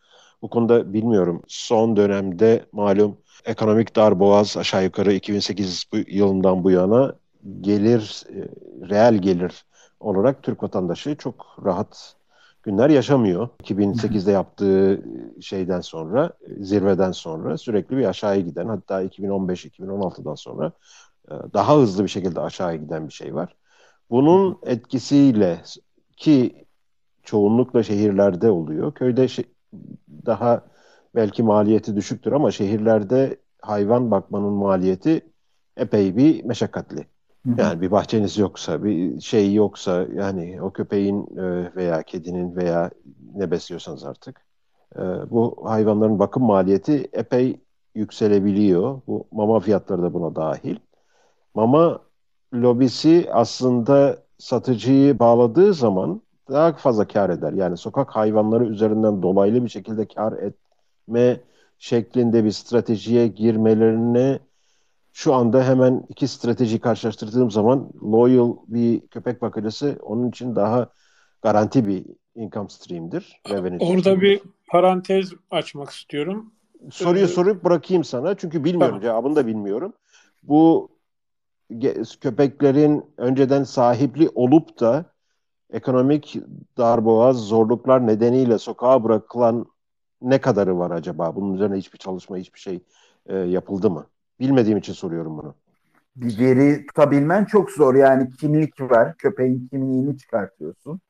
bu 0.43 0.51
konuda 0.51 0.93
bilmiyorum. 0.93 1.43
Son 1.49 1.97
dönemde 1.97 2.67
malum 2.73 3.17
ekonomik 3.45 3.97
darboğaz 3.97 4.57
aşağı 4.57 4.85
yukarı 4.85 5.13
2008 5.13 5.85
yılından 6.09 6.65
bu 6.65 6.71
yana 6.71 7.15
gelir, 7.61 8.25
e, 8.29 8.49
reel 8.89 9.15
gelir 9.15 9.65
olarak 10.01 10.43
Türk 10.43 10.63
vatandaşı 10.63 11.17
çok 11.17 11.47
rahat 11.65 12.17
günler 12.63 12.91
yaşamıyor. 12.91 13.49
2008'de 13.63 14.31
yaptığı 14.31 15.05
şeyden 15.41 15.81
sonra, 15.81 16.31
zirveden 16.61 17.13
sonra 17.13 17.59
sürekli 17.59 17.97
bir 17.97 18.05
aşağıya 18.05 18.41
giden 18.41 18.67
hatta 18.67 19.03
2015-2016'dan 19.03 20.35
sonra 20.35 20.73
e, 21.31 21.33
daha 21.55 21.77
hızlı 21.77 22.03
bir 22.03 22.09
şekilde 22.09 22.41
aşağıya 22.41 22.77
giden 22.77 23.09
bir 23.09 23.13
şey 23.13 23.35
var. 23.35 23.57
Bunun 24.11 24.59
etkisiyle 24.67 25.63
ki 26.17 26.64
çoğunlukla 27.25 27.83
şehirlerde 27.83 28.51
oluyor. 28.51 28.95
Köyde 28.95 29.29
şey, 29.29 29.45
daha 30.27 30.63
belki 31.15 31.43
maliyeti 31.43 31.97
düşüktür 31.97 32.33
ama 32.33 32.51
şehirlerde 32.51 33.37
hayvan 33.63 34.11
bakmanın 34.11 34.53
maliyeti 34.53 35.21
epey 35.77 36.17
bir 36.17 36.45
meşakkatli. 36.45 37.07
Yani 37.59 37.81
bir 37.81 37.91
bahçeniz 37.91 38.39
yoksa, 38.39 38.85
bir 38.85 39.21
şey 39.21 39.55
yoksa 39.55 40.07
yani 40.15 40.63
o 40.63 40.71
köpeğin 40.71 41.37
e, 41.37 41.75
veya 41.77 42.03
kedinin 42.03 42.57
veya 42.57 42.91
ne 43.35 43.51
besliyorsanız 43.51 44.05
artık 44.05 44.41
e, 44.97 45.01
bu 45.31 45.57
hayvanların 45.65 46.19
bakım 46.19 46.43
maliyeti 46.45 47.09
epey 47.13 47.61
yükselebiliyor. 47.95 49.01
Bu 49.07 49.27
mama 49.33 49.61
fiyatları 49.61 50.03
da 50.03 50.15
buna 50.15 50.37
dahil. 50.37 50.77
Mama 51.55 52.01
lobisi 52.55 53.29
aslında 53.33 54.19
satıcıyı 54.39 55.19
bağladığı 55.19 55.75
zaman 55.75 56.23
daha 56.51 56.73
fazla 56.73 57.09
kar 57.09 57.31
eder. 57.31 57.53
Yani 57.53 57.77
sokak 57.77 58.11
hayvanları 58.11 58.65
üzerinden 58.65 59.23
dolaylı 59.23 59.65
bir 59.65 59.71
şekilde 59.71 60.09
kar 60.09 60.33
etme 60.33 61.41
şeklinde 61.79 62.45
bir 62.45 62.51
stratejiye 62.51 63.29
girmelerine 63.29 64.39
şu 65.13 65.35
anda 65.35 65.65
hemen 65.65 66.05
iki 66.09 66.29
strateji 66.29 66.81
karşılaştırdığım 66.81 67.51
zaman 67.51 67.91
loyal 68.03 68.57
bir 68.69 69.01
köpek 69.01 69.43
bakıcısı 69.43 69.99
onun 70.03 70.29
için 70.29 70.57
daha 70.57 70.89
garanti 71.43 71.87
bir 71.87 72.05
income 72.35 72.69
stream'dir. 72.69 73.41
Orada 73.51 74.01
stream'dir. 74.01 74.21
bir 74.21 74.41
parantez 74.69 75.33
açmak 75.51 75.91
istiyorum. 75.91 76.53
Soruyu 76.91 77.25
ee, 77.25 77.29
sorup 77.29 77.65
bırakayım 77.65 78.05
sana 78.05 78.37
çünkü 78.37 78.65
bilmiyorum 78.65 79.01
tamam. 79.01 79.01
cevabını 79.01 79.37
da 79.37 79.47
bilmiyorum. 79.47 79.93
Bu 80.43 80.89
köpeklerin 82.21 83.05
önceden 83.17 83.65
sahipli 83.65 84.29
olup 84.35 84.81
da 84.81 85.14
ekonomik 85.75 86.37
darboğaz 86.79 87.37
zorluklar 87.37 88.07
nedeniyle 88.07 88.59
sokağa 88.59 89.05
bırakılan 89.05 89.67
ne 90.23 90.41
kadarı 90.41 90.79
var 90.79 90.91
acaba? 90.91 91.37
Bunun 91.37 91.55
üzerine 91.55 91.77
hiçbir 91.77 91.99
çalışma, 91.99 92.37
hiçbir 92.37 92.61
şey 92.61 92.85
e, 93.27 93.37
yapıldı 93.37 93.91
mı? 93.91 94.07
Bilmediğim 94.41 94.79
için 94.79 94.93
soruyorum 94.93 95.39
bunu. 95.39 95.55
Bir 96.17 96.39
veri 96.39 96.87
tutabilmen 96.87 97.45
çok 97.45 97.71
zor. 97.71 97.95
Yani 97.95 98.31
kimlik 98.31 98.81
var. 98.81 99.17
Köpeğin 99.17 99.69
kimliğini 99.69 100.19
çıkartıyorsun. 100.19 101.01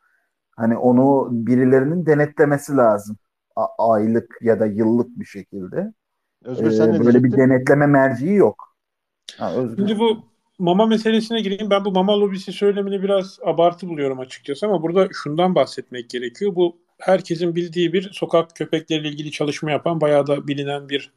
Hani 0.56 0.76
onu 0.78 1.28
birilerinin 1.32 2.06
denetlemesi 2.06 2.76
lazım. 2.76 3.16
A- 3.56 3.92
aylık 3.92 4.38
ya 4.42 4.60
da 4.60 4.66
yıllık 4.66 5.20
bir 5.20 5.24
şekilde. 5.24 5.92
Özgür 6.42 6.70
sen 6.70 6.88
ee, 6.88 6.92
ne 6.92 6.92
Böyle 7.00 7.02
diyecektin? 7.02 7.24
bir 7.24 7.36
denetleme 7.38 7.86
merciği 7.86 8.34
yok. 8.34 8.74
Ha, 9.38 9.52
Şimdi 9.76 9.98
bu 9.98 10.33
mama 10.58 10.86
meselesine 10.86 11.40
gireyim. 11.40 11.70
Ben 11.70 11.84
bu 11.84 11.92
mama 11.92 12.20
lobisi 12.20 12.52
söylemini 12.52 13.02
biraz 13.02 13.38
abartı 13.44 13.88
buluyorum 13.88 14.20
açıkçası 14.20 14.66
ama 14.66 14.82
burada 14.82 15.08
şundan 15.12 15.54
bahsetmek 15.54 16.10
gerekiyor. 16.10 16.54
Bu 16.54 16.76
herkesin 16.98 17.56
bildiği 17.56 17.92
bir 17.92 18.12
sokak 18.12 18.56
köpekleriyle 18.56 19.08
ilgili 19.08 19.30
çalışma 19.30 19.70
yapan 19.70 20.00
bayağı 20.00 20.26
da 20.26 20.48
bilinen 20.48 20.88
bir 20.88 21.10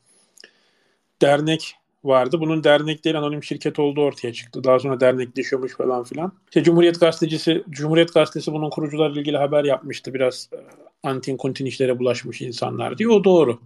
dernek 1.21 1.75
vardı. 2.03 2.39
Bunun 2.39 2.63
dernek 2.63 3.05
değil 3.05 3.17
anonim 3.17 3.43
şirket 3.43 3.79
olduğu 3.79 4.01
ortaya 4.01 4.33
çıktı. 4.33 4.63
Daha 4.63 4.79
sonra 4.79 4.99
dernekleşiyormuş 4.99 5.75
falan 5.75 6.03
filan. 6.03 6.31
İşte 6.47 6.63
Cumhuriyet 6.63 6.99
Gazetecisi, 6.99 7.63
Cumhuriyet 7.69 8.13
Gazetesi 8.13 8.53
bunun 8.53 8.69
kurucularıyla 8.69 9.21
ilgili 9.21 9.37
haber 9.37 9.63
yapmıştı. 9.63 10.13
Biraz 10.13 10.49
e, 10.53 10.57
antin 11.03 11.37
kontin 11.37 11.65
işlere 11.65 11.99
bulaşmış 11.99 12.41
insanlar 12.41 12.97
diyor. 12.97 13.11
O 13.11 13.23
doğru. 13.23 13.59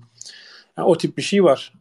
Yani 0.77 0.87
o 0.87 0.97
tip 0.97 1.17
bir 1.17 1.21
şey 1.21 1.43
var. 1.43 1.73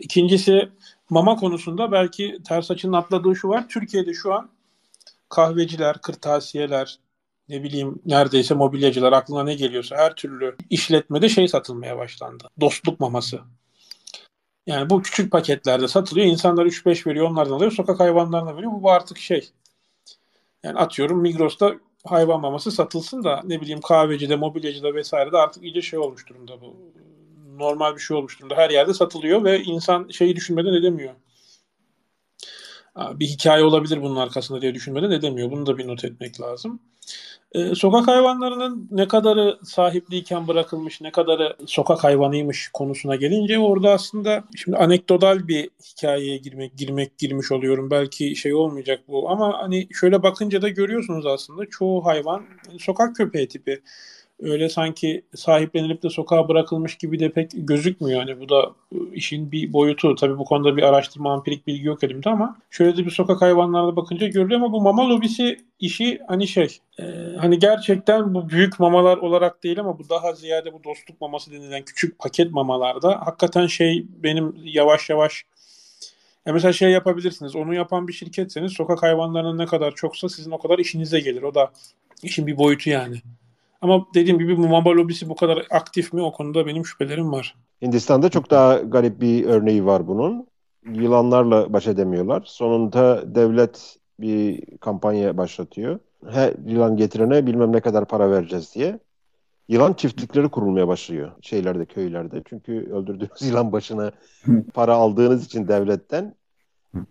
İkincisi 0.00 0.68
mama 1.10 1.36
konusunda 1.36 1.92
belki 1.92 2.38
ters 2.48 2.70
açının 2.70 2.92
atladığı 2.92 3.36
şu 3.36 3.48
var. 3.48 3.68
Türkiye'de 3.68 4.14
şu 4.14 4.34
an 4.34 4.50
kahveciler, 5.28 5.98
kırtasiyeler, 5.98 6.98
ne 7.48 7.62
bileyim 7.62 8.02
neredeyse 8.06 8.54
mobilyacılar 8.54 9.12
aklına 9.12 9.44
ne 9.44 9.54
geliyorsa 9.54 9.96
her 9.96 10.14
türlü 10.14 10.56
işletmede 10.70 11.28
şey 11.28 11.48
satılmaya 11.48 11.98
başlandı. 11.98 12.48
Dostluk 12.60 13.00
maması. 13.00 13.40
Yani 14.66 14.90
bu 14.90 15.02
küçük 15.02 15.32
paketlerde 15.32 15.88
satılıyor. 15.88 16.26
İnsanlar 16.26 16.66
3-5 16.66 17.06
veriyor 17.06 17.30
onlardan 17.30 17.54
alıyor. 17.54 17.72
Sokak 17.72 18.00
hayvanlarına 18.00 18.56
veriyor. 18.56 18.72
Bu, 18.74 18.90
artık 18.90 19.18
şey. 19.18 19.50
Yani 20.62 20.78
atıyorum 20.78 21.20
Migros'ta 21.20 21.74
hayvan 22.04 22.40
maması 22.40 22.70
satılsın 22.70 23.24
da 23.24 23.42
ne 23.44 23.60
bileyim 23.60 23.80
kahvecide, 23.80 24.36
mobilyacıda 24.36 24.94
vesairede 24.94 25.36
artık 25.36 25.62
iyice 25.62 25.82
şey 25.82 25.98
olmuş 25.98 26.28
durumda 26.28 26.60
bu. 26.60 26.76
Normal 27.58 27.94
bir 27.94 28.00
şey 28.00 28.16
olmuş 28.16 28.38
durumda. 28.38 28.56
Her 28.56 28.70
yerde 28.70 28.94
satılıyor 28.94 29.44
ve 29.44 29.62
insan 29.62 30.08
şeyi 30.08 30.36
düşünmeden 30.36 30.74
edemiyor. 30.74 31.14
Bir 32.96 33.26
hikaye 33.26 33.64
olabilir 33.64 34.02
bunun 34.02 34.16
arkasında 34.16 34.62
diye 34.62 34.74
düşünmeden 34.74 35.10
edemiyor. 35.10 35.50
Bunu 35.50 35.66
da 35.66 35.78
bir 35.78 35.88
not 35.88 36.04
etmek 36.04 36.40
lazım. 36.40 36.80
Ee, 37.52 37.74
sokak 37.74 38.08
hayvanlarının 38.08 38.88
ne 38.90 39.08
kadarı 39.08 39.58
sahipliyken 39.64 40.48
bırakılmış, 40.48 41.00
ne 41.00 41.10
kadarı 41.12 41.56
sokak 41.66 42.04
hayvanıymış 42.04 42.68
konusuna 42.72 43.16
gelince 43.16 43.58
orada 43.58 43.90
aslında 43.90 44.44
şimdi 44.56 44.76
anekdotal 44.76 45.48
bir 45.48 45.70
hikayeye 45.84 46.36
girmek 46.36 46.78
girmek 46.78 47.18
girmiş 47.18 47.52
oluyorum. 47.52 47.90
Belki 47.90 48.36
şey 48.36 48.54
olmayacak 48.54 49.00
bu 49.08 49.30
ama 49.30 49.58
hani 49.62 49.88
şöyle 50.00 50.22
bakınca 50.22 50.62
da 50.62 50.68
görüyorsunuz 50.68 51.26
aslında 51.26 51.66
çoğu 51.70 52.04
hayvan 52.04 52.44
sokak 52.78 53.16
köpeği 53.16 53.48
tipi 53.48 53.82
öyle 54.40 54.68
sanki 54.68 55.24
sahiplenilip 55.34 56.02
de 56.02 56.10
sokağa 56.10 56.48
bırakılmış 56.48 56.96
gibi 56.96 57.18
de 57.18 57.32
pek 57.32 57.50
gözükmüyor. 57.54 58.20
Yani 58.20 58.40
bu 58.40 58.48
da 58.48 58.70
işin 59.12 59.52
bir 59.52 59.72
boyutu. 59.72 60.14
Tabii 60.14 60.38
bu 60.38 60.44
konuda 60.44 60.76
bir 60.76 60.82
araştırma, 60.82 61.32
ampirik 61.32 61.66
bilgi 61.66 61.86
yok 61.86 62.04
elimde 62.04 62.30
ama 62.30 62.58
şöyle 62.70 62.96
de 62.96 63.06
bir 63.06 63.10
sokak 63.10 63.42
hayvanlarına 63.42 63.96
bakınca 63.96 64.26
görülüyor 64.26 64.60
ama 64.60 64.72
bu 64.72 64.80
mama 64.80 65.08
lobisi 65.08 65.56
işi 65.80 66.20
hani 66.28 66.48
şey 66.48 66.78
e, 66.98 67.02
hani 67.40 67.58
gerçekten 67.58 68.34
bu 68.34 68.48
büyük 68.48 68.80
mamalar 68.80 69.16
olarak 69.16 69.62
değil 69.62 69.80
ama 69.80 69.98
bu 69.98 70.08
daha 70.08 70.32
ziyade 70.32 70.72
bu 70.72 70.84
dostluk 70.84 71.20
maması 71.20 71.52
denilen 71.52 71.84
küçük 71.84 72.18
paket 72.18 72.50
mamalarda 72.50 73.26
hakikaten 73.26 73.66
şey 73.66 74.06
benim 74.22 74.56
yavaş 74.64 75.10
yavaş 75.10 75.44
ya 76.46 76.52
mesela 76.52 76.72
şey 76.72 76.90
yapabilirsiniz. 76.90 77.56
Onu 77.56 77.74
yapan 77.74 78.08
bir 78.08 78.12
şirketseniz 78.12 78.72
sokak 78.72 79.02
hayvanlarının 79.02 79.58
ne 79.58 79.66
kadar 79.66 79.94
çoksa 79.94 80.28
sizin 80.28 80.50
o 80.50 80.58
kadar 80.58 80.78
işinize 80.78 81.20
gelir. 81.20 81.42
O 81.42 81.54
da 81.54 81.72
işin 82.22 82.46
bir 82.46 82.58
boyutu 82.58 82.90
yani. 82.90 83.16
Ama 83.80 84.06
dediğim 84.14 84.38
gibi 84.38 84.56
bu 84.56 84.68
MOBA 84.68 84.90
lobisi 84.90 85.28
bu 85.28 85.36
kadar 85.36 85.66
aktif 85.70 86.12
mi 86.12 86.22
o 86.22 86.32
konuda 86.32 86.66
benim 86.66 86.86
şüphelerim 86.86 87.32
var. 87.32 87.56
Hindistan'da 87.82 88.28
çok 88.28 88.50
daha 88.50 88.76
garip 88.76 89.20
bir 89.20 89.44
örneği 89.44 89.86
var 89.86 90.08
bunun. 90.08 90.46
Yılanlarla 90.92 91.72
baş 91.72 91.86
edemiyorlar. 91.86 92.42
Sonunda 92.46 93.34
devlet 93.34 93.96
bir 94.20 94.62
kampanya 94.80 95.36
başlatıyor. 95.36 95.98
Her 96.30 96.54
yılan 96.66 96.96
getirene 96.96 97.46
bilmem 97.46 97.72
ne 97.72 97.80
kadar 97.80 98.04
para 98.04 98.30
vereceğiz 98.30 98.74
diye. 98.74 98.98
Yılan 99.68 99.92
çiftlikleri 99.92 100.48
kurulmaya 100.48 100.88
başlıyor 100.88 101.32
şeylerde, 101.40 101.86
köylerde. 101.86 102.42
Çünkü 102.48 102.72
öldürdüğünüz 102.72 103.30
yılan 103.42 103.72
başına 103.72 104.12
para 104.74 104.94
aldığınız 104.94 105.44
için 105.44 105.68
devletten 105.68 106.34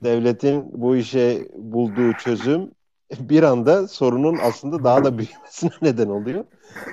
devletin 0.04 0.66
bu 0.74 0.96
işe 0.96 1.48
bulduğu 1.56 2.14
çözüm 2.14 2.72
bir 3.20 3.44
anda 3.44 3.88
sorunun 3.88 4.38
aslında 4.44 4.84
daha 4.84 5.04
da 5.04 5.18
büyümesine 5.18 5.72
neden 5.82 6.10
oluyor. 6.10 6.46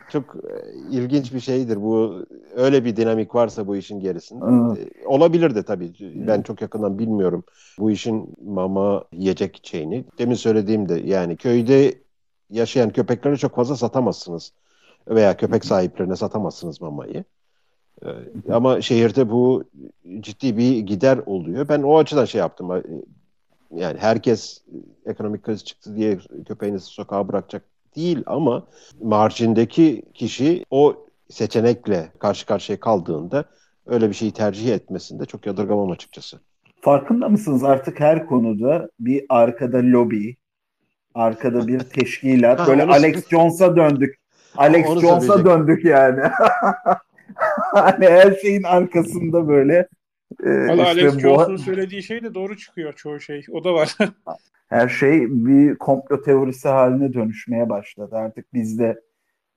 Çok 0.09 0.37
e, 0.37 0.73
ilginç 0.90 1.35
bir 1.35 1.40
şeydir 1.40 1.83
bu. 1.83 2.26
Öyle 2.57 2.85
bir 2.85 2.97
dinamik 2.97 3.35
varsa 3.35 3.66
bu 3.66 3.76
işin 3.76 4.00
gerisinde. 4.00 4.45
E, 4.81 5.07
olabilir 5.07 5.54
de 5.54 5.62
tabii. 5.62 5.92
Ben 6.00 6.42
çok 6.42 6.62
yakından 6.62 6.99
bilmiyorum 6.99 7.45
bu 7.78 7.90
işin 7.90 8.35
mama 8.45 9.04
yiyecek 9.12 9.61
şeyini. 9.62 10.04
Demin 10.19 10.35
söylediğimde 10.35 10.95
yani 10.95 11.37
köyde 11.37 11.95
yaşayan 12.50 12.90
köpekleri 12.90 13.38
çok 13.38 13.57
fazla 13.57 13.76
satamazsınız. 13.76 14.52
Veya 15.09 15.37
köpek 15.37 15.64
sahiplerine 15.64 16.16
satamazsınız 16.16 16.81
mamayı. 16.81 17.25
E, 18.04 18.09
ama 18.52 18.81
şehirde 18.81 19.31
bu 19.31 19.64
ciddi 20.21 20.57
bir 20.57 20.78
gider 20.78 21.21
oluyor. 21.26 21.69
Ben 21.69 21.83
o 21.83 21.99
açıdan 21.99 22.25
şey 22.25 22.38
yaptım 22.38 22.71
yani 23.75 23.99
herkes 23.99 24.62
ekonomik 25.07 25.43
kriz 25.43 25.64
çıktı 25.64 25.97
diye 25.97 26.19
köpeğinizi 26.49 26.85
sokağa 26.85 27.29
bırakacak 27.29 27.64
değil 27.97 28.23
ama 28.26 28.67
marjindeki 29.02 30.02
kişi 30.14 30.64
o 30.71 31.07
seçenekle 31.31 32.09
karşı 32.19 32.47
karşıya 32.47 32.81
kaldığında 32.81 33.45
öyle 33.87 34.09
bir 34.09 34.14
şeyi 34.14 34.33
tercih 34.33 34.75
etmesinde 34.75 35.25
çok 35.25 35.47
yadırgamam 35.47 35.91
açıkçası. 35.91 36.41
Farkında 36.81 37.29
mısınız 37.29 37.64
artık 37.64 38.00
her 38.00 38.26
konuda 38.26 38.88
bir 39.00 39.25
arkada 39.29 39.79
lobi, 39.79 40.37
arkada 41.14 41.67
bir 41.67 41.79
teşkilat. 41.95 42.61
Ha, 42.61 42.67
Böyle 42.67 42.85
Alex 42.85 43.29
Jones'a 43.29 43.76
döndük. 43.76 44.17
Alex 44.57 45.00
Jones'a 45.00 45.45
döndük 45.45 45.85
yani. 45.85 46.21
hani 47.73 48.07
her 48.07 48.35
şeyin 48.35 48.62
arkasında 48.62 49.49
böyle 49.49 49.88
ee, 50.45 50.69
Valla 50.69 50.93
işte 50.93 51.09
Alex 51.09 51.19
Jones'un 51.19 51.57
söylediği 51.57 52.03
şey 52.03 52.23
de 52.23 52.35
doğru 52.35 52.57
çıkıyor 52.57 52.93
çoğu 52.93 53.21
şey. 53.21 53.45
O 53.53 53.65
da 53.65 53.75
var. 53.75 53.97
Her 54.69 54.89
şey 54.89 55.27
bir 55.31 55.79
komplo 55.79 56.23
teorisi 56.23 56.69
haline 56.69 57.12
dönüşmeye 57.12 57.69
başladı. 57.69 58.17
Artık 58.17 58.55
biz 58.55 58.79
de 58.79 59.01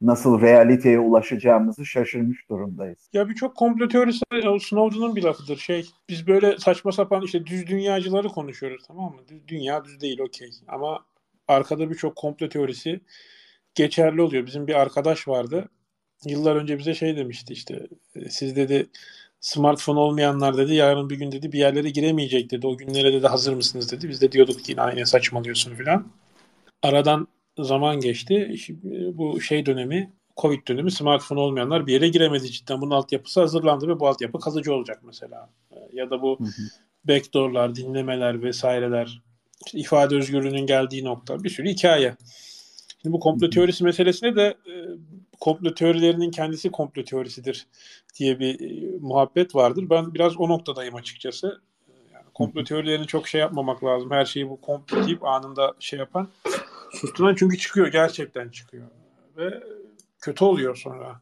nasıl 0.01 0.41
realiteye 0.41 1.00
ulaşacağımızı 1.00 1.86
şaşırmış 1.86 2.50
durumdayız. 2.50 3.10
Ya 3.13 3.29
birçok 3.29 3.55
komplo 3.55 3.88
teorisi 3.88 4.24
Snowden'ın 4.62 5.15
bir 5.15 5.24
lafıdır. 5.24 5.58
Şey, 5.58 5.86
biz 6.10 6.27
böyle 6.27 6.58
saçma 6.58 6.91
sapan 6.91 7.22
işte 7.22 7.46
düz 7.46 7.67
dünyacıları 7.67 8.27
konuşuyoruz 8.27 8.84
tamam 8.88 9.13
mı? 9.13 9.22
Düz, 9.27 9.48
dünya 9.48 9.86
düz 9.86 10.01
değil 10.01 10.20
okey. 10.20 10.50
Ama 10.67 11.05
arkada 11.48 11.89
birçok 11.89 12.15
komplo 12.15 12.50
teorisi 12.50 13.01
geçerli 13.75 14.22
oluyor. 14.22 14.46
Bizim 14.46 14.67
bir 14.67 14.75
arkadaş 14.75 15.27
vardı. 15.27 15.70
Yıllar 16.25 16.55
önce 16.55 16.77
bize 16.77 16.94
şey 16.94 17.17
demişti 17.17 17.53
işte 17.53 17.88
siz 18.29 18.55
dedi 18.55 18.88
smartphone 19.45 19.99
olmayanlar 19.99 20.57
dedi 20.57 20.75
yarın 20.75 21.09
bir 21.09 21.15
gün 21.15 21.31
dedi 21.31 21.51
bir 21.51 21.59
yerlere 21.59 21.89
giremeyecek 21.89 22.51
dedi. 22.51 22.67
O 22.67 22.77
günlere 22.77 23.13
dedi 23.13 23.27
hazır 23.27 23.53
mısınız 23.53 23.91
dedi. 23.91 24.09
Biz 24.09 24.21
de 24.21 24.31
diyorduk 24.31 24.63
ki 24.63 24.75
yine 24.93 25.05
saçmalıyorsun 25.05 25.75
filan. 25.75 26.07
Aradan 26.83 27.27
zaman 27.59 27.99
geçti. 27.99 28.55
Bu 29.13 29.41
şey 29.41 29.65
dönemi 29.65 30.13
Covid 30.37 30.67
dönemi 30.67 30.91
smartphone 30.91 31.39
olmayanlar 31.39 31.87
bir 31.87 31.93
yere 31.93 32.07
giremedi 32.07 32.51
cidden. 32.51 32.81
Bunun 32.81 32.91
altyapısı 32.91 33.39
hazırlandı 33.39 33.87
ve 33.87 33.99
bu 33.99 34.07
altyapı 34.07 34.39
kalıcı 34.39 34.73
olacak 34.73 34.99
mesela. 35.03 35.49
Ya 35.93 36.09
da 36.09 36.21
bu 36.21 36.39
hı 36.39 36.43
hı. 36.43 36.61
backdoorlar, 37.07 37.75
dinlemeler 37.75 38.43
vesaireler, 38.43 39.21
işte 39.65 39.79
ifade 39.79 40.15
özgürlüğünün 40.15 40.65
geldiği 40.65 41.03
nokta 41.03 41.43
bir 41.43 41.49
sürü 41.49 41.69
hikaye. 41.69 42.15
Şimdi 43.01 43.13
bu 43.13 43.19
komplo 43.19 43.49
teorisi 43.49 43.83
meselesine 43.83 44.35
de 44.35 44.57
e, 44.67 44.73
komplo 45.39 45.74
teorilerinin 45.74 46.32
kendisi 46.32 46.72
komplo 46.72 47.04
teorisidir 47.04 47.68
diye 48.20 48.39
bir 48.39 48.60
e, 48.60 48.98
muhabbet 49.01 49.56
vardır. 49.56 49.86
Ben 49.89 50.13
biraz 50.13 50.38
o 50.38 50.50
noktadayım 50.50 50.96
açıkçası. 50.96 51.62
Yani 52.13 52.25
komplo 52.34 52.63
teorilerini 52.63 53.08
çok 53.08 53.27
şey 53.27 53.42
yapmamak 53.42 53.84
lazım. 53.84 54.12
Her 54.12 54.25
şeyi 54.25 54.50
bu 54.50 54.62
komplo 54.62 55.08
deyip 55.08 55.24
anında 55.24 55.74
şey 55.80 56.00
yapan 56.00 56.30
susturan 56.92 57.36
çünkü 57.36 57.58
çıkıyor. 57.58 57.88
Gerçekten 57.88 58.50
çıkıyor. 58.50 58.88
Ve 59.38 59.63
kötü 60.22 60.46
oluyor 60.46 60.75
sonra. 60.75 61.22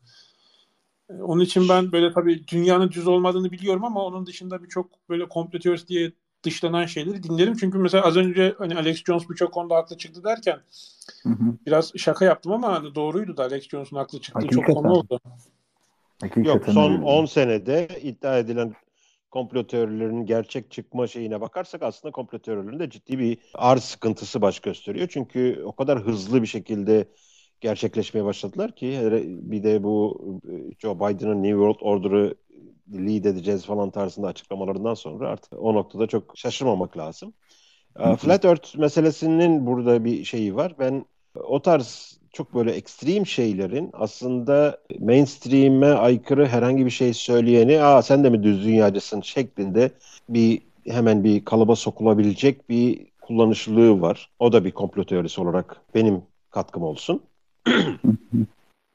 E, 1.09 1.13
onun 1.13 1.41
için 1.41 1.69
ben 1.69 1.91
böyle 1.91 2.13
tabii 2.13 2.47
dünyanın 2.47 2.91
düz 2.91 3.07
olmadığını 3.07 3.51
biliyorum 3.51 3.83
ama 3.83 4.05
onun 4.05 4.25
dışında 4.25 4.63
birçok 4.63 5.09
böyle 5.09 5.29
komplo 5.29 5.59
teorisi 5.59 5.87
diye 5.87 6.11
dışlanan 6.43 6.85
şeyleri 6.85 7.23
dinlerim. 7.23 7.57
Çünkü 7.57 7.77
mesela 7.77 8.03
az 8.03 8.17
önce 8.17 8.55
hani 8.57 8.75
Alex 8.75 9.03
Jones 9.03 9.29
birçok 9.29 9.53
konuda 9.53 9.75
haklı 9.75 9.97
çıktı 9.97 10.23
derken 10.23 10.59
hı 11.23 11.29
hı. 11.29 11.57
biraz 11.65 11.91
şaka 11.97 12.25
yaptım 12.25 12.51
ama 12.51 12.73
hani 12.73 12.95
doğruydu 12.95 13.37
da 13.37 13.43
Alex 13.43 13.69
Jones'un 13.69 13.97
haklı 13.97 14.21
çıktığı 14.21 14.39
Hakikaten. 14.39 14.73
çok 14.73 14.75
konu 14.75 14.93
oldu. 14.93 15.19
Hakikaten 16.21 16.43
Yok 16.43 16.65
son 16.65 17.01
10 17.01 17.25
senede 17.25 17.87
iddia 18.01 18.37
edilen 18.37 18.75
komplo 19.31 19.67
teorilerinin 19.67 20.25
gerçek 20.25 20.71
çıkma 20.71 21.07
şeyine 21.07 21.41
bakarsak 21.41 21.83
aslında 21.83 22.11
komplo 22.11 22.39
teorilerinde 22.39 22.89
ciddi 22.89 23.19
bir 23.19 23.37
arz 23.53 23.83
sıkıntısı 23.83 24.41
baş 24.41 24.59
gösteriyor. 24.59 25.07
Çünkü 25.11 25.61
o 25.65 25.75
kadar 25.75 25.99
hızlı 25.99 26.41
bir 26.41 26.47
şekilde 26.47 27.07
gerçekleşmeye 27.63 28.25
başladılar 28.25 28.71
ki 28.71 28.99
bir 29.23 29.63
de 29.63 29.83
bu 29.83 30.21
e, 30.51 30.53
Joe 30.79 30.95
Biden'ın 30.95 31.43
New 31.43 31.51
World 31.51 31.79
Order'ı 31.81 32.35
lead 32.93 33.25
edeceğiz 33.25 33.65
falan 33.65 33.89
tarzında 33.89 34.27
açıklamalarından 34.27 34.93
sonra 34.93 35.29
artık 35.29 35.53
o 35.59 35.73
noktada 35.73 36.07
çok 36.07 36.37
şaşırmamak 36.37 36.97
lazım. 36.97 37.33
Hı-hı. 37.97 38.15
Flat 38.15 38.45
Earth 38.45 38.77
meselesinin 38.77 39.65
burada 39.65 40.05
bir 40.05 40.23
şeyi 40.23 40.55
var. 40.55 40.75
Ben 40.79 41.05
o 41.35 41.61
tarz 41.61 42.19
çok 42.33 42.55
böyle 42.55 42.71
ekstrem 42.71 43.25
şeylerin 43.25 43.89
aslında 43.93 44.77
mainstream'e 44.99 45.93
aykırı 45.93 46.47
herhangi 46.47 46.85
bir 46.85 46.91
şey 46.91 47.13
söyleyeni 47.13 47.81
aa 47.81 48.01
sen 48.01 48.23
de 48.23 48.29
mi 48.29 48.43
düz 48.43 48.65
dünyacısın 48.65 49.21
şeklinde 49.21 49.91
bir 50.29 50.61
hemen 50.87 51.23
bir 51.23 51.45
kalıba 51.45 51.75
sokulabilecek 51.75 52.69
bir 52.69 53.07
kullanışlılığı 53.21 54.01
var. 54.01 54.29
O 54.39 54.51
da 54.51 54.65
bir 54.65 54.71
komplo 54.71 55.05
teorisi 55.05 55.41
olarak 55.41 55.81
benim 55.95 56.21
katkım 56.49 56.83
olsun. 56.83 57.23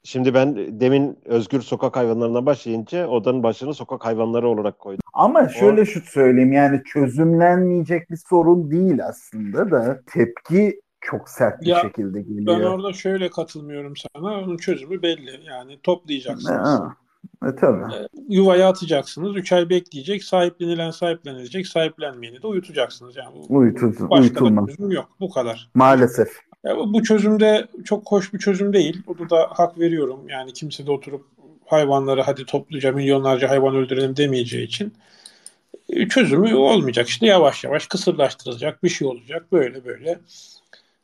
Şimdi 0.03 0.33
ben 0.33 0.79
demin 0.79 1.17
özgür 1.25 1.61
sokak 1.61 1.95
hayvanlarından 1.95 2.45
başlayınca 2.45 3.07
odanın 3.07 3.43
başını 3.43 3.73
sokak 3.73 4.05
hayvanları 4.05 4.47
olarak 4.47 4.79
koydum. 4.79 5.01
Ama 5.13 5.49
şöyle 5.49 5.81
o... 5.81 5.85
şu 5.85 6.01
söyleyeyim 6.01 6.53
yani 6.53 6.81
çözümlenmeyecek 6.83 8.11
bir 8.11 8.17
sorun 8.29 8.71
değil 8.71 9.05
aslında 9.05 9.71
da 9.71 10.01
tepki 10.13 10.81
çok 11.01 11.29
sert 11.29 11.61
bir 11.61 11.67
ya, 11.67 11.79
şekilde 11.79 12.21
geliyor. 12.21 12.59
Ben 12.59 12.63
orada 12.63 12.93
şöyle 12.93 13.29
katılmıyorum 13.29 13.93
sana. 13.95 14.39
Onun 14.39 14.57
çözümü 14.57 15.01
belli. 15.01 15.39
Yani 15.47 15.79
toplayacaksınız. 15.83 16.67
Ha. 16.67 16.95
E, 17.47 17.55
tabii. 17.55 17.93
E, 17.93 18.07
yuvaya 18.29 18.69
atacaksınız. 18.69 19.35
3 19.35 19.51
ay 19.51 19.69
bekleyecek. 19.69 20.23
Sahiplenilen 20.23 20.91
sahiplenilecek. 20.91 21.67
Sahiplenmeyeni 21.67 22.41
de 22.41 22.47
uyutacaksınız. 22.47 23.15
Yani 23.15 23.35
bu, 23.49 23.61
başka 24.09 24.15
uyutulmaz. 24.15 24.67
çözüm 24.67 24.91
yok. 24.91 25.09
Bu 25.19 25.29
kadar. 25.29 25.69
Maalesef. 25.73 26.29
Bu 26.65 27.03
çözümde 27.03 27.67
çok 27.85 28.11
hoş 28.11 28.33
bir 28.33 28.39
çözüm 28.39 28.73
değil. 28.73 29.01
Bunu 29.07 29.29
da 29.29 29.47
hak 29.51 29.79
veriyorum. 29.79 30.29
Yani 30.29 30.53
kimse 30.53 30.85
de 30.85 30.91
oturup 30.91 31.25
hayvanları 31.65 32.21
hadi 32.21 32.45
topluca 32.45 32.91
milyonlarca 32.91 33.49
hayvan 33.49 33.75
öldürelim 33.75 34.17
demeyeceği 34.17 34.65
için 34.65 34.93
e, 35.89 36.07
çözümü 36.07 36.55
olmayacak. 36.55 37.07
İşte 37.07 37.25
yavaş 37.25 37.63
yavaş 37.63 37.87
kısırlaştırılacak 37.87 38.83
bir 38.83 38.89
şey 38.89 39.07
olacak. 39.07 39.51
Böyle 39.51 39.85
böyle 39.85 40.19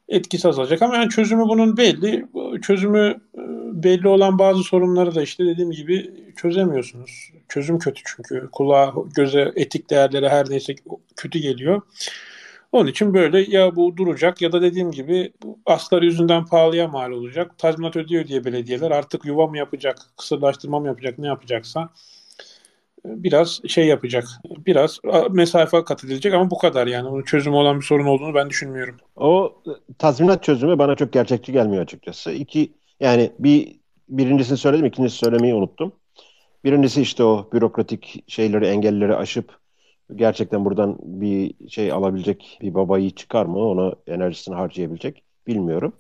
etkisi 0.09 0.47
azalacak. 0.47 0.81
Ama 0.81 0.95
yani 0.95 1.09
çözümü 1.09 1.43
bunun 1.43 1.77
belli. 1.77 2.25
Çözümü 2.61 3.21
e, 3.37 3.41
belli 3.83 4.07
olan 4.07 4.39
bazı 4.39 4.63
sorunları 4.63 5.15
da 5.15 5.21
işte 5.21 5.45
dediğim 5.45 5.71
gibi 5.71 6.11
çözemiyorsunuz. 6.35 7.31
Çözüm 7.49 7.79
kötü 7.79 8.01
çünkü. 8.05 8.49
Kulağa, 8.51 8.93
göze, 9.15 9.51
etik 9.55 9.89
değerlere 9.89 10.29
her 10.29 10.49
neyse 10.49 10.75
kötü 11.15 11.39
geliyor. 11.39 11.81
Onun 12.75 12.87
için 12.87 13.13
böyle 13.13 13.57
ya 13.57 13.75
bu 13.75 13.97
duracak 13.97 14.41
ya 14.41 14.51
da 14.51 14.61
dediğim 14.61 14.91
gibi 14.91 15.33
aslar 15.65 16.01
yüzünden 16.01 16.45
pahalıya 16.45 16.87
mal 16.87 17.11
olacak. 17.11 17.57
Tazminat 17.57 17.95
ödüyor 17.95 18.27
diye 18.27 18.45
belediyeler 18.45 18.91
artık 18.91 19.25
yuva 19.25 19.47
mı 19.47 19.57
yapacak, 19.57 19.97
kısırlaştırma 20.17 20.79
mı 20.79 20.87
yapacak, 20.87 21.19
ne 21.19 21.27
yapacaksa 21.27 21.89
e, 23.05 23.23
biraz 23.23 23.61
şey 23.67 23.87
yapacak. 23.87 24.27
Biraz 24.65 24.99
mesafe 25.31 25.83
kat 25.83 26.03
edilecek 26.03 26.33
ama 26.33 26.49
bu 26.51 26.57
kadar 26.57 26.87
yani. 26.87 27.07
Onun 27.07 27.21
çözümü 27.21 27.55
olan 27.55 27.79
bir 27.79 27.85
sorun 27.85 28.05
olduğunu 28.05 28.35
ben 28.35 28.49
düşünmüyorum. 28.49 28.95
O 29.15 29.61
e, 29.67 29.71
tazminat 29.97 30.43
çözümü 30.43 30.79
bana 30.79 30.95
çok 30.95 31.13
gerçekçi 31.13 31.51
gelmiyor 31.51 31.83
açıkçası. 31.83 32.31
İki 32.31 32.73
yani 32.99 33.31
bir 33.39 33.75
birincisini 34.09 34.57
söyledim, 34.57 34.85
ikincisini 34.85 35.19
söylemeyi 35.19 35.53
unuttum. 35.53 35.91
Birincisi 36.63 37.01
işte 37.01 37.23
o 37.23 37.49
bürokratik 37.53 38.23
şeyleri, 38.27 38.65
engelleri 38.65 39.15
aşıp 39.15 39.64
gerçekten 40.15 40.65
buradan 40.65 40.97
bir 41.03 41.69
şey 41.69 41.91
alabilecek 41.91 42.57
bir 42.61 42.73
babayı 42.73 43.11
çıkar 43.11 43.45
mı? 43.45 43.59
Ona 43.59 43.93
enerjisini 44.07 44.55
harcayabilecek 44.55 45.23
bilmiyorum. 45.47 45.93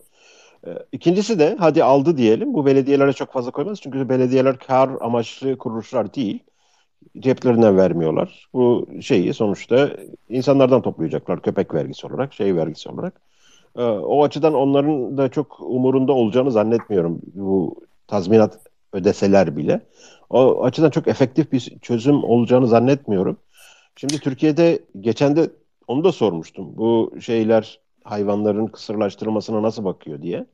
Ee, 0.67 0.69
ikincisi 0.91 1.39
de 1.39 1.55
hadi 1.59 1.83
aldı 1.83 2.17
diyelim. 2.17 2.53
Bu 2.53 2.65
belediyelere 2.65 3.13
çok 3.13 3.33
fazla 3.33 3.51
koymaz. 3.51 3.81
Çünkü 3.81 4.09
belediyeler 4.09 4.57
kar 4.57 4.89
amaçlı 5.01 5.57
kuruluşlar 5.57 6.13
değil. 6.13 6.39
Ceplerinden 7.19 7.77
vermiyorlar. 7.77 8.49
Bu 8.53 8.87
şeyi 9.01 9.33
sonuçta 9.33 9.91
insanlardan 10.29 10.81
toplayacaklar. 10.81 11.41
Köpek 11.41 11.73
vergisi 11.73 12.07
olarak, 12.07 12.33
şey 12.33 12.55
vergisi 12.55 12.89
olarak. 12.89 13.21
Ee, 13.77 13.83
o 13.83 14.23
açıdan 14.23 14.53
onların 14.53 15.17
da 15.17 15.29
çok 15.29 15.59
umurunda 15.59 16.13
olacağını 16.13 16.51
zannetmiyorum. 16.51 17.21
Bu 17.33 17.75
tazminat 18.07 18.59
ödeseler 18.93 19.57
bile. 19.57 19.81
O 20.29 20.63
açıdan 20.63 20.89
çok 20.89 21.07
efektif 21.07 21.51
bir 21.51 21.73
çözüm 21.81 22.23
olacağını 22.23 22.67
zannetmiyorum. 22.67 23.37
Şimdi 23.95 24.19
Türkiye'de 24.19 24.79
geçen 24.99 25.35
de 25.35 25.49
onu 25.87 26.03
da 26.03 26.11
sormuştum. 26.11 26.77
Bu 26.77 27.13
şeyler 27.21 27.79
hayvanların 28.03 28.67
kısırlaştırılmasına 28.67 29.61
nasıl 29.61 29.85
bakıyor 29.85 30.21
diye. 30.21 30.45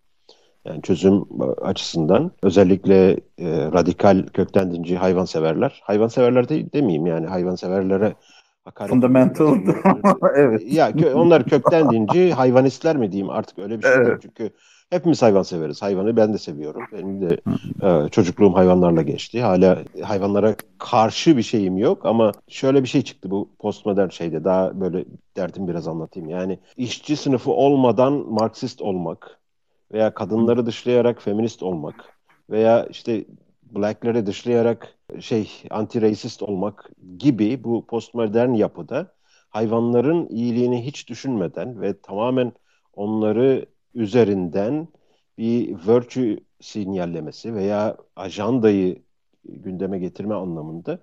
Yani 0.65 0.82
çözüm 0.82 1.25
açısından 1.62 2.32
özellikle 2.43 3.12
e, 3.12 3.71
radikal 3.73 4.27
kökten 4.34 4.73
dinci 4.73 4.97
hayvanseverler. 4.97 5.82
Hayvanseverler 5.84 6.49
de 6.49 6.73
demeyeyim 6.73 7.06
yani 7.06 7.27
hayvanseverlere 7.27 8.15
hakaret. 8.63 8.91
Fundamental. 8.91 9.58
evet. 10.36 10.73
Ya 10.73 10.93
onlar 11.13 11.43
kökten 11.43 11.89
dinci 11.89 12.34
hayvanistler 12.34 12.97
mi 12.97 13.12
diyeyim 13.12 13.30
artık 13.30 13.60
öyle 13.60 13.77
bir 13.77 13.84
şey 13.84 13.93
evet. 13.93 14.21
Çünkü 14.21 14.51
Hepimiz 14.91 15.21
hayvan 15.21 15.43
severiz. 15.43 15.82
Hayvanı 15.82 16.17
ben 16.17 16.34
de 16.34 16.38
seviyorum. 16.38 16.84
Benim 16.91 17.30
de 17.30 17.41
e, 17.84 18.10
çocukluğum 18.10 18.56
hayvanlarla 18.56 19.01
geçti. 19.01 19.41
Hala 19.41 19.84
hayvanlara 20.04 20.56
karşı 20.77 21.38
bir 21.38 21.43
şeyim 21.43 21.77
yok 21.77 22.06
ama 22.06 22.32
şöyle 22.47 22.84
bir 22.84 22.88
şey 22.88 23.01
çıktı 23.01 23.32
bu 23.32 23.49
postmodern 23.60 24.10
şeyde. 24.10 24.43
Daha 24.43 24.82
böyle 24.82 25.06
derdim 25.38 25.67
biraz 25.67 25.88
anlatayım. 25.88 26.30
Yani 26.30 26.60
işçi 26.77 27.15
sınıfı 27.15 27.51
olmadan 27.51 28.13
Marksist 28.13 28.82
olmak 28.82 29.39
veya 29.91 30.13
kadınları 30.13 30.65
dışlayarak 30.65 31.21
feminist 31.21 31.63
olmak 31.63 32.19
veya 32.49 32.86
işte 32.86 33.25
blackleri 33.75 34.25
dışlayarak 34.25 34.97
şey 35.19 35.49
anti-racist 35.69 36.43
olmak 36.43 36.89
gibi 37.17 37.63
bu 37.63 37.86
postmodern 37.86 38.54
yapıda 38.54 39.13
hayvanların 39.49 40.27
iyiliğini 40.30 40.86
hiç 40.86 41.10
düşünmeden 41.10 41.82
ve 41.82 42.01
tamamen 42.01 42.51
onları 42.93 43.65
üzerinden 43.95 44.88
bir 45.38 45.77
virtue 45.88 46.39
sinyallemesi 46.62 47.56
veya 47.56 47.97
ajandayı 48.15 49.01
gündeme 49.45 49.99
getirme 49.99 50.36
anlamında 50.36 50.99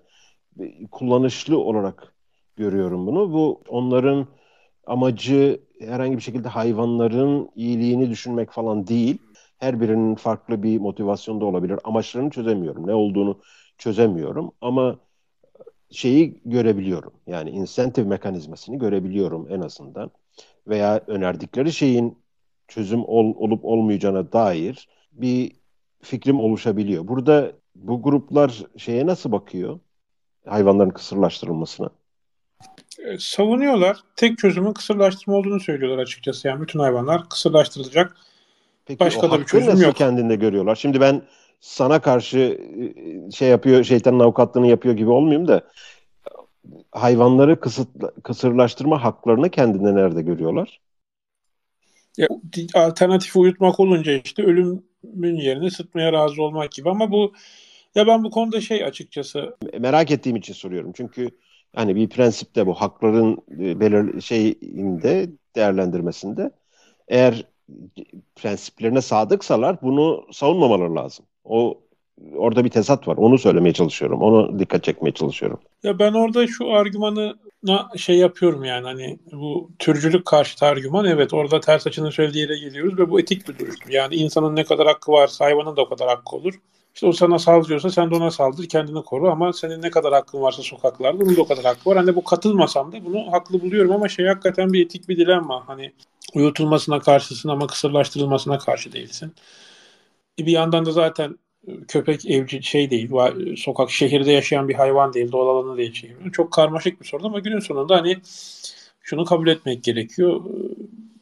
kullanışlı 0.90 1.58
olarak 1.58 2.14
görüyorum 2.56 3.06
bunu. 3.06 3.32
Bu 3.32 3.62
onların 3.68 4.26
amacı 4.86 5.60
herhangi 5.80 6.16
bir 6.16 6.22
şekilde 6.22 6.48
hayvanların 6.48 7.50
iyiliğini 7.56 8.10
düşünmek 8.10 8.50
falan 8.50 8.86
değil. 8.86 9.18
Her 9.58 9.80
birinin 9.80 10.14
farklı 10.14 10.62
bir 10.62 10.78
motivasyonda 10.78 11.44
olabilir. 11.44 11.78
Amaçlarını 11.84 12.30
çözemiyorum. 12.30 12.86
Ne 12.86 12.94
olduğunu 12.94 13.40
çözemiyorum 13.78 14.52
ama 14.60 14.98
şeyi 15.90 16.40
görebiliyorum. 16.44 17.12
Yani 17.26 17.50
insentif 17.50 18.06
mekanizmasını 18.06 18.78
görebiliyorum 18.78 19.46
en 19.50 19.60
azından. 19.60 20.10
Veya 20.66 21.00
önerdikleri 21.06 21.72
şeyin 21.72 22.18
çözüm 22.68 23.04
ol, 23.04 23.34
olup 23.36 23.64
olmayacağına 23.64 24.32
dair 24.32 24.88
bir 25.12 25.52
fikrim 26.02 26.40
oluşabiliyor. 26.40 27.08
Burada 27.08 27.52
bu 27.74 28.02
gruplar 28.02 28.62
şeye 28.76 29.06
nasıl 29.06 29.32
bakıyor? 29.32 29.80
hayvanların 30.48 30.90
kısırlaştırılmasına? 30.90 31.90
E, 32.98 33.18
savunuyorlar. 33.18 33.96
Tek 34.16 34.38
çözümün 34.38 34.72
kısırlaştırma 34.72 35.36
olduğunu 35.36 35.60
söylüyorlar 35.60 36.02
açıkçası. 36.02 36.48
Yani 36.48 36.62
bütün 36.62 36.78
hayvanlar 36.78 37.28
kısırlaştırılacak. 37.28 38.16
Peki 38.86 39.00
Başka 39.00 39.26
o 39.26 39.30
da 39.30 39.40
bir 39.40 39.44
çözüm 39.44 39.70
nasıl 39.70 39.84
yok. 39.84 39.96
kendinde 39.96 40.36
görüyorlar? 40.36 40.76
Şimdi 40.76 41.00
ben 41.00 41.22
sana 41.60 42.00
karşı 42.00 42.38
e, 42.38 43.30
şey 43.30 43.48
yapıyor, 43.48 43.84
şeytanın 43.84 44.20
avukatlığını 44.20 44.66
yapıyor 44.66 44.94
gibi 44.96 45.10
olmayayım 45.10 45.48
da 45.48 45.62
hayvanları 46.92 47.60
kısıt, 47.60 47.88
kısırlaştırma 48.22 49.04
haklarını 49.04 49.50
kendinde 49.50 49.94
nerede 49.94 50.22
görüyorlar? 50.22 50.80
Ya, 52.18 52.28
alternatif 52.74 53.36
uyutmak 53.36 53.80
olunca 53.80 54.12
işte 54.24 54.42
ölümün 54.42 55.36
yerine 55.36 55.70
sıtmaya 55.70 56.12
razı 56.12 56.42
olmak 56.42 56.72
gibi 56.72 56.90
ama 56.90 57.10
bu 57.10 57.32
ya 57.94 58.06
ben 58.06 58.24
bu 58.24 58.30
konuda 58.30 58.60
şey 58.60 58.84
açıkçası 58.84 59.56
merak 59.78 60.10
ettiğim 60.10 60.36
için 60.36 60.54
soruyorum. 60.54 60.92
Çünkü 60.96 61.30
hani 61.74 61.96
bir 61.96 62.08
prensipte 62.08 62.66
bu 62.66 62.74
hakların 62.74 63.38
e, 63.60 63.80
belir 63.80 64.20
şeyinde 64.20 65.30
değerlendirmesinde 65.56 66.50
eğer 67.08 67.44
prensiplerine 68.36 69.00
sadıksalar 69.00 69.82
bunu 69.82 70.24
savunmamaları 70.32 70.96
lazım. 70.96 71.26
O 71.44 71.80
orada 72.36 72.64
bir 72.64 72.70
tezat 72.70 73.08
var. 73.08 73.16
Onu 73.16 73.38
söylemeye 73.38 73.72
çalışıyorum. 73.72 74.22
Onu 74.22 74.58
dikkat 74.58 74.84
çekmeye 74.84 75.12
çalışıyorum. 75.12 75.60
Ya 75.82 75.98
ben 75.98 76.12
orada 76.12 76.46
şu 76.46 76.72
argümanı 76.72 77.38
şey 77.96 78.16
yapıyorum 78.16 78.64
yani 78.64 78.86
hani 78.86 79.18
bu 79.32 79.70
türcülük 79.78 80.26
karşıtı 80.26 80.66
argüman 80.66 81.04
evet 81.04 81.34
orada 81.34 81.60
ters 81.60 81.86
açının 81.86 82.10
söylediği 82.10 82.42
yere 82.42 82.58
geliyoruz 82.58 82.98
ve 82.98 83.10
bu 83.10 83.20
etik 83.20 83.48
bir 83.48 83.58
durum. 83.58 83.74
Yani 83.88 84.14
insanın 84.14 84.56
ne 84.56 84.64
kadar 84.64 84.86
hakkı 84.86 85.12
varsa 85.12 85.44
hayvanın 85.44 85.76
da 85.76 85.82
o 85.82 85.88
kadar 85.88 86.08
hakkı 86.08 86.36
olur. 86.36 86.54
İşte 86.94 87.06
o 87.06 87.12
sana 87.12 87.38
saldırıyorsa 87.38 87.90
sen 87.90 88.10
de 88.10 88.14
ona 88.14 88.30
saldır 88.30 88.68
kendini 88.68 89.02
koru 89.02 89.30
ama 89.30 89.52
senin 89.52 89.82
ne 89.82 89.90
kadar 89.90 90.12
hakkın 90.12 90.40
varsa 90.40 90.62
sokaklarda 90.62 91.24
onun 91.24 91.36
da 91.36 91.40
o 91.40 91.46
kadar 91.46 91.64
hakkı 91.64 91.90
var. 91.90 91.96
Hani 91.96 92.16
bu 92.16 92.24
katılmasam 92.24 92.92
da 92.92 93.04
bunu 93.04 93.32
haklı 93.32 93.60
buluyorum 93.60 93.92
ama 93.92 94.08
şey 94.08 94.26
hakikaten 94.26 94.72
bir 94.72 94.84
etik 94.84 95.08
bir 95.08 95.16
dilemma. 95.16 95.68
Hani 95.68 95.92
uyutulmasına 96.34 96.98
karşısın 97.00 97.48
ama 97.48 97.66
kısırlaştırılmasına 97.66 98.58
karşı 98.58 98.92
değilsin. 98.92 99.34
E, 100.38 100.46
bir 100.46 100.52
yandan 100.52 100.86
da 100.86 100.92
zaten 100.92 101.38
köpek 101.88 102.30
evcil 102.30 102.62
şey 102.62 102.90
değil, 102.90 103.10
sokak 103.56 103.90
şehirde 103.90 104.32
yaşayan 104.32 104.68
bir 104.68 104.74
hayvan 104.74 105.12
değil, 105.12 105.32
doğal 105.32 105.48
alanı 105.48 105.78
değil 105.78 105.92
şey. 105.92 106.10
Çok 106.32 106.52
karmaşık 106.52 107.00
bir 107.00 107.06
soru 107.06 107.26
ama 107.26 107.38
günün 107.38 107.60
sonunda 107.60 107.96
hani 107.96 108.16
şunu 109.02 109.24
kabul 109.24 109.48
etmek 109.48 109.84
gerekiyor. 109.84 110.40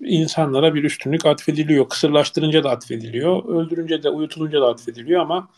İnsanlara 0.00 0.74
bir 0.74 0.84
üstünlük 0.84 1.26
atfediliyor. 1.26 1.88
Kısırlaştırınca 1.88 2.64
da 2.64 2.70
atfediliyor. 2.70 3.44
Öldürünce 3.44 4.02
de, 4.02 4.10
uyutulunca 4.10 4.60
da 4.60 4.66
atfediliyor 4.66 5.20
ama 5.20 5.48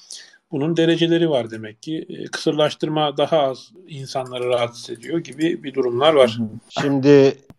bunun 0.51 0.77
dereceleri 0.77 1.31
var 1.31 1.51
demek 1.51 1.83
ki. 1.83 2.07
E, 2.09 2.25
kısırlaştırma 2.25 3.17
daha 3.17 3.39
az 3.39 3.73
insanları 3.89 4.49
rahatsız 4.49 4.91
ediyor 4.91 5.19
gibi 5.19 5.63
bir 5.63 5.75
durumlar 5.75 6.15
var. 6.15 6.39
Şimdi 6.69 7.09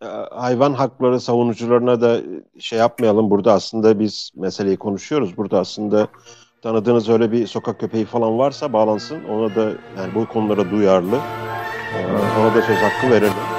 e, 0.01 0.05
hayvan 0.31 0.73
hakları 0.73 1.19
savunucularına 1.19 2.01
da 2.01 2.21
şey 2.59 2.79
yapmayalım. 2.79 3.29
Burada 3.29 3.53
aslında 3.53 3.99
biz 3.99 4.31
meseleyi 4.35 4.77
konuşuyoruz. 4.77 5.37
Burada 5.37 5.59
aslında 5.59 6.07
tanıdığınız 6.61 7.09
öyle 7.09 7.31
bir 7.31 7.47
sokak 7.47 7.79
köpeği 7.79 8.05
falan 8.05 8.37
varsa 8.37 8.73
bağlansın. 8.73 9.23
Ona 9.23 9.55
da 9.55 9.61
yani 9.97 10.15
bu 10.15 10.25
konulara 10.25 10.71
duyarlı. 10.71 11.19
Ona 12.39 12.55
da 12.55 12.61
söz 12.61 12.77
hakkı 12.77 13.09
verelim. 13.11 13.58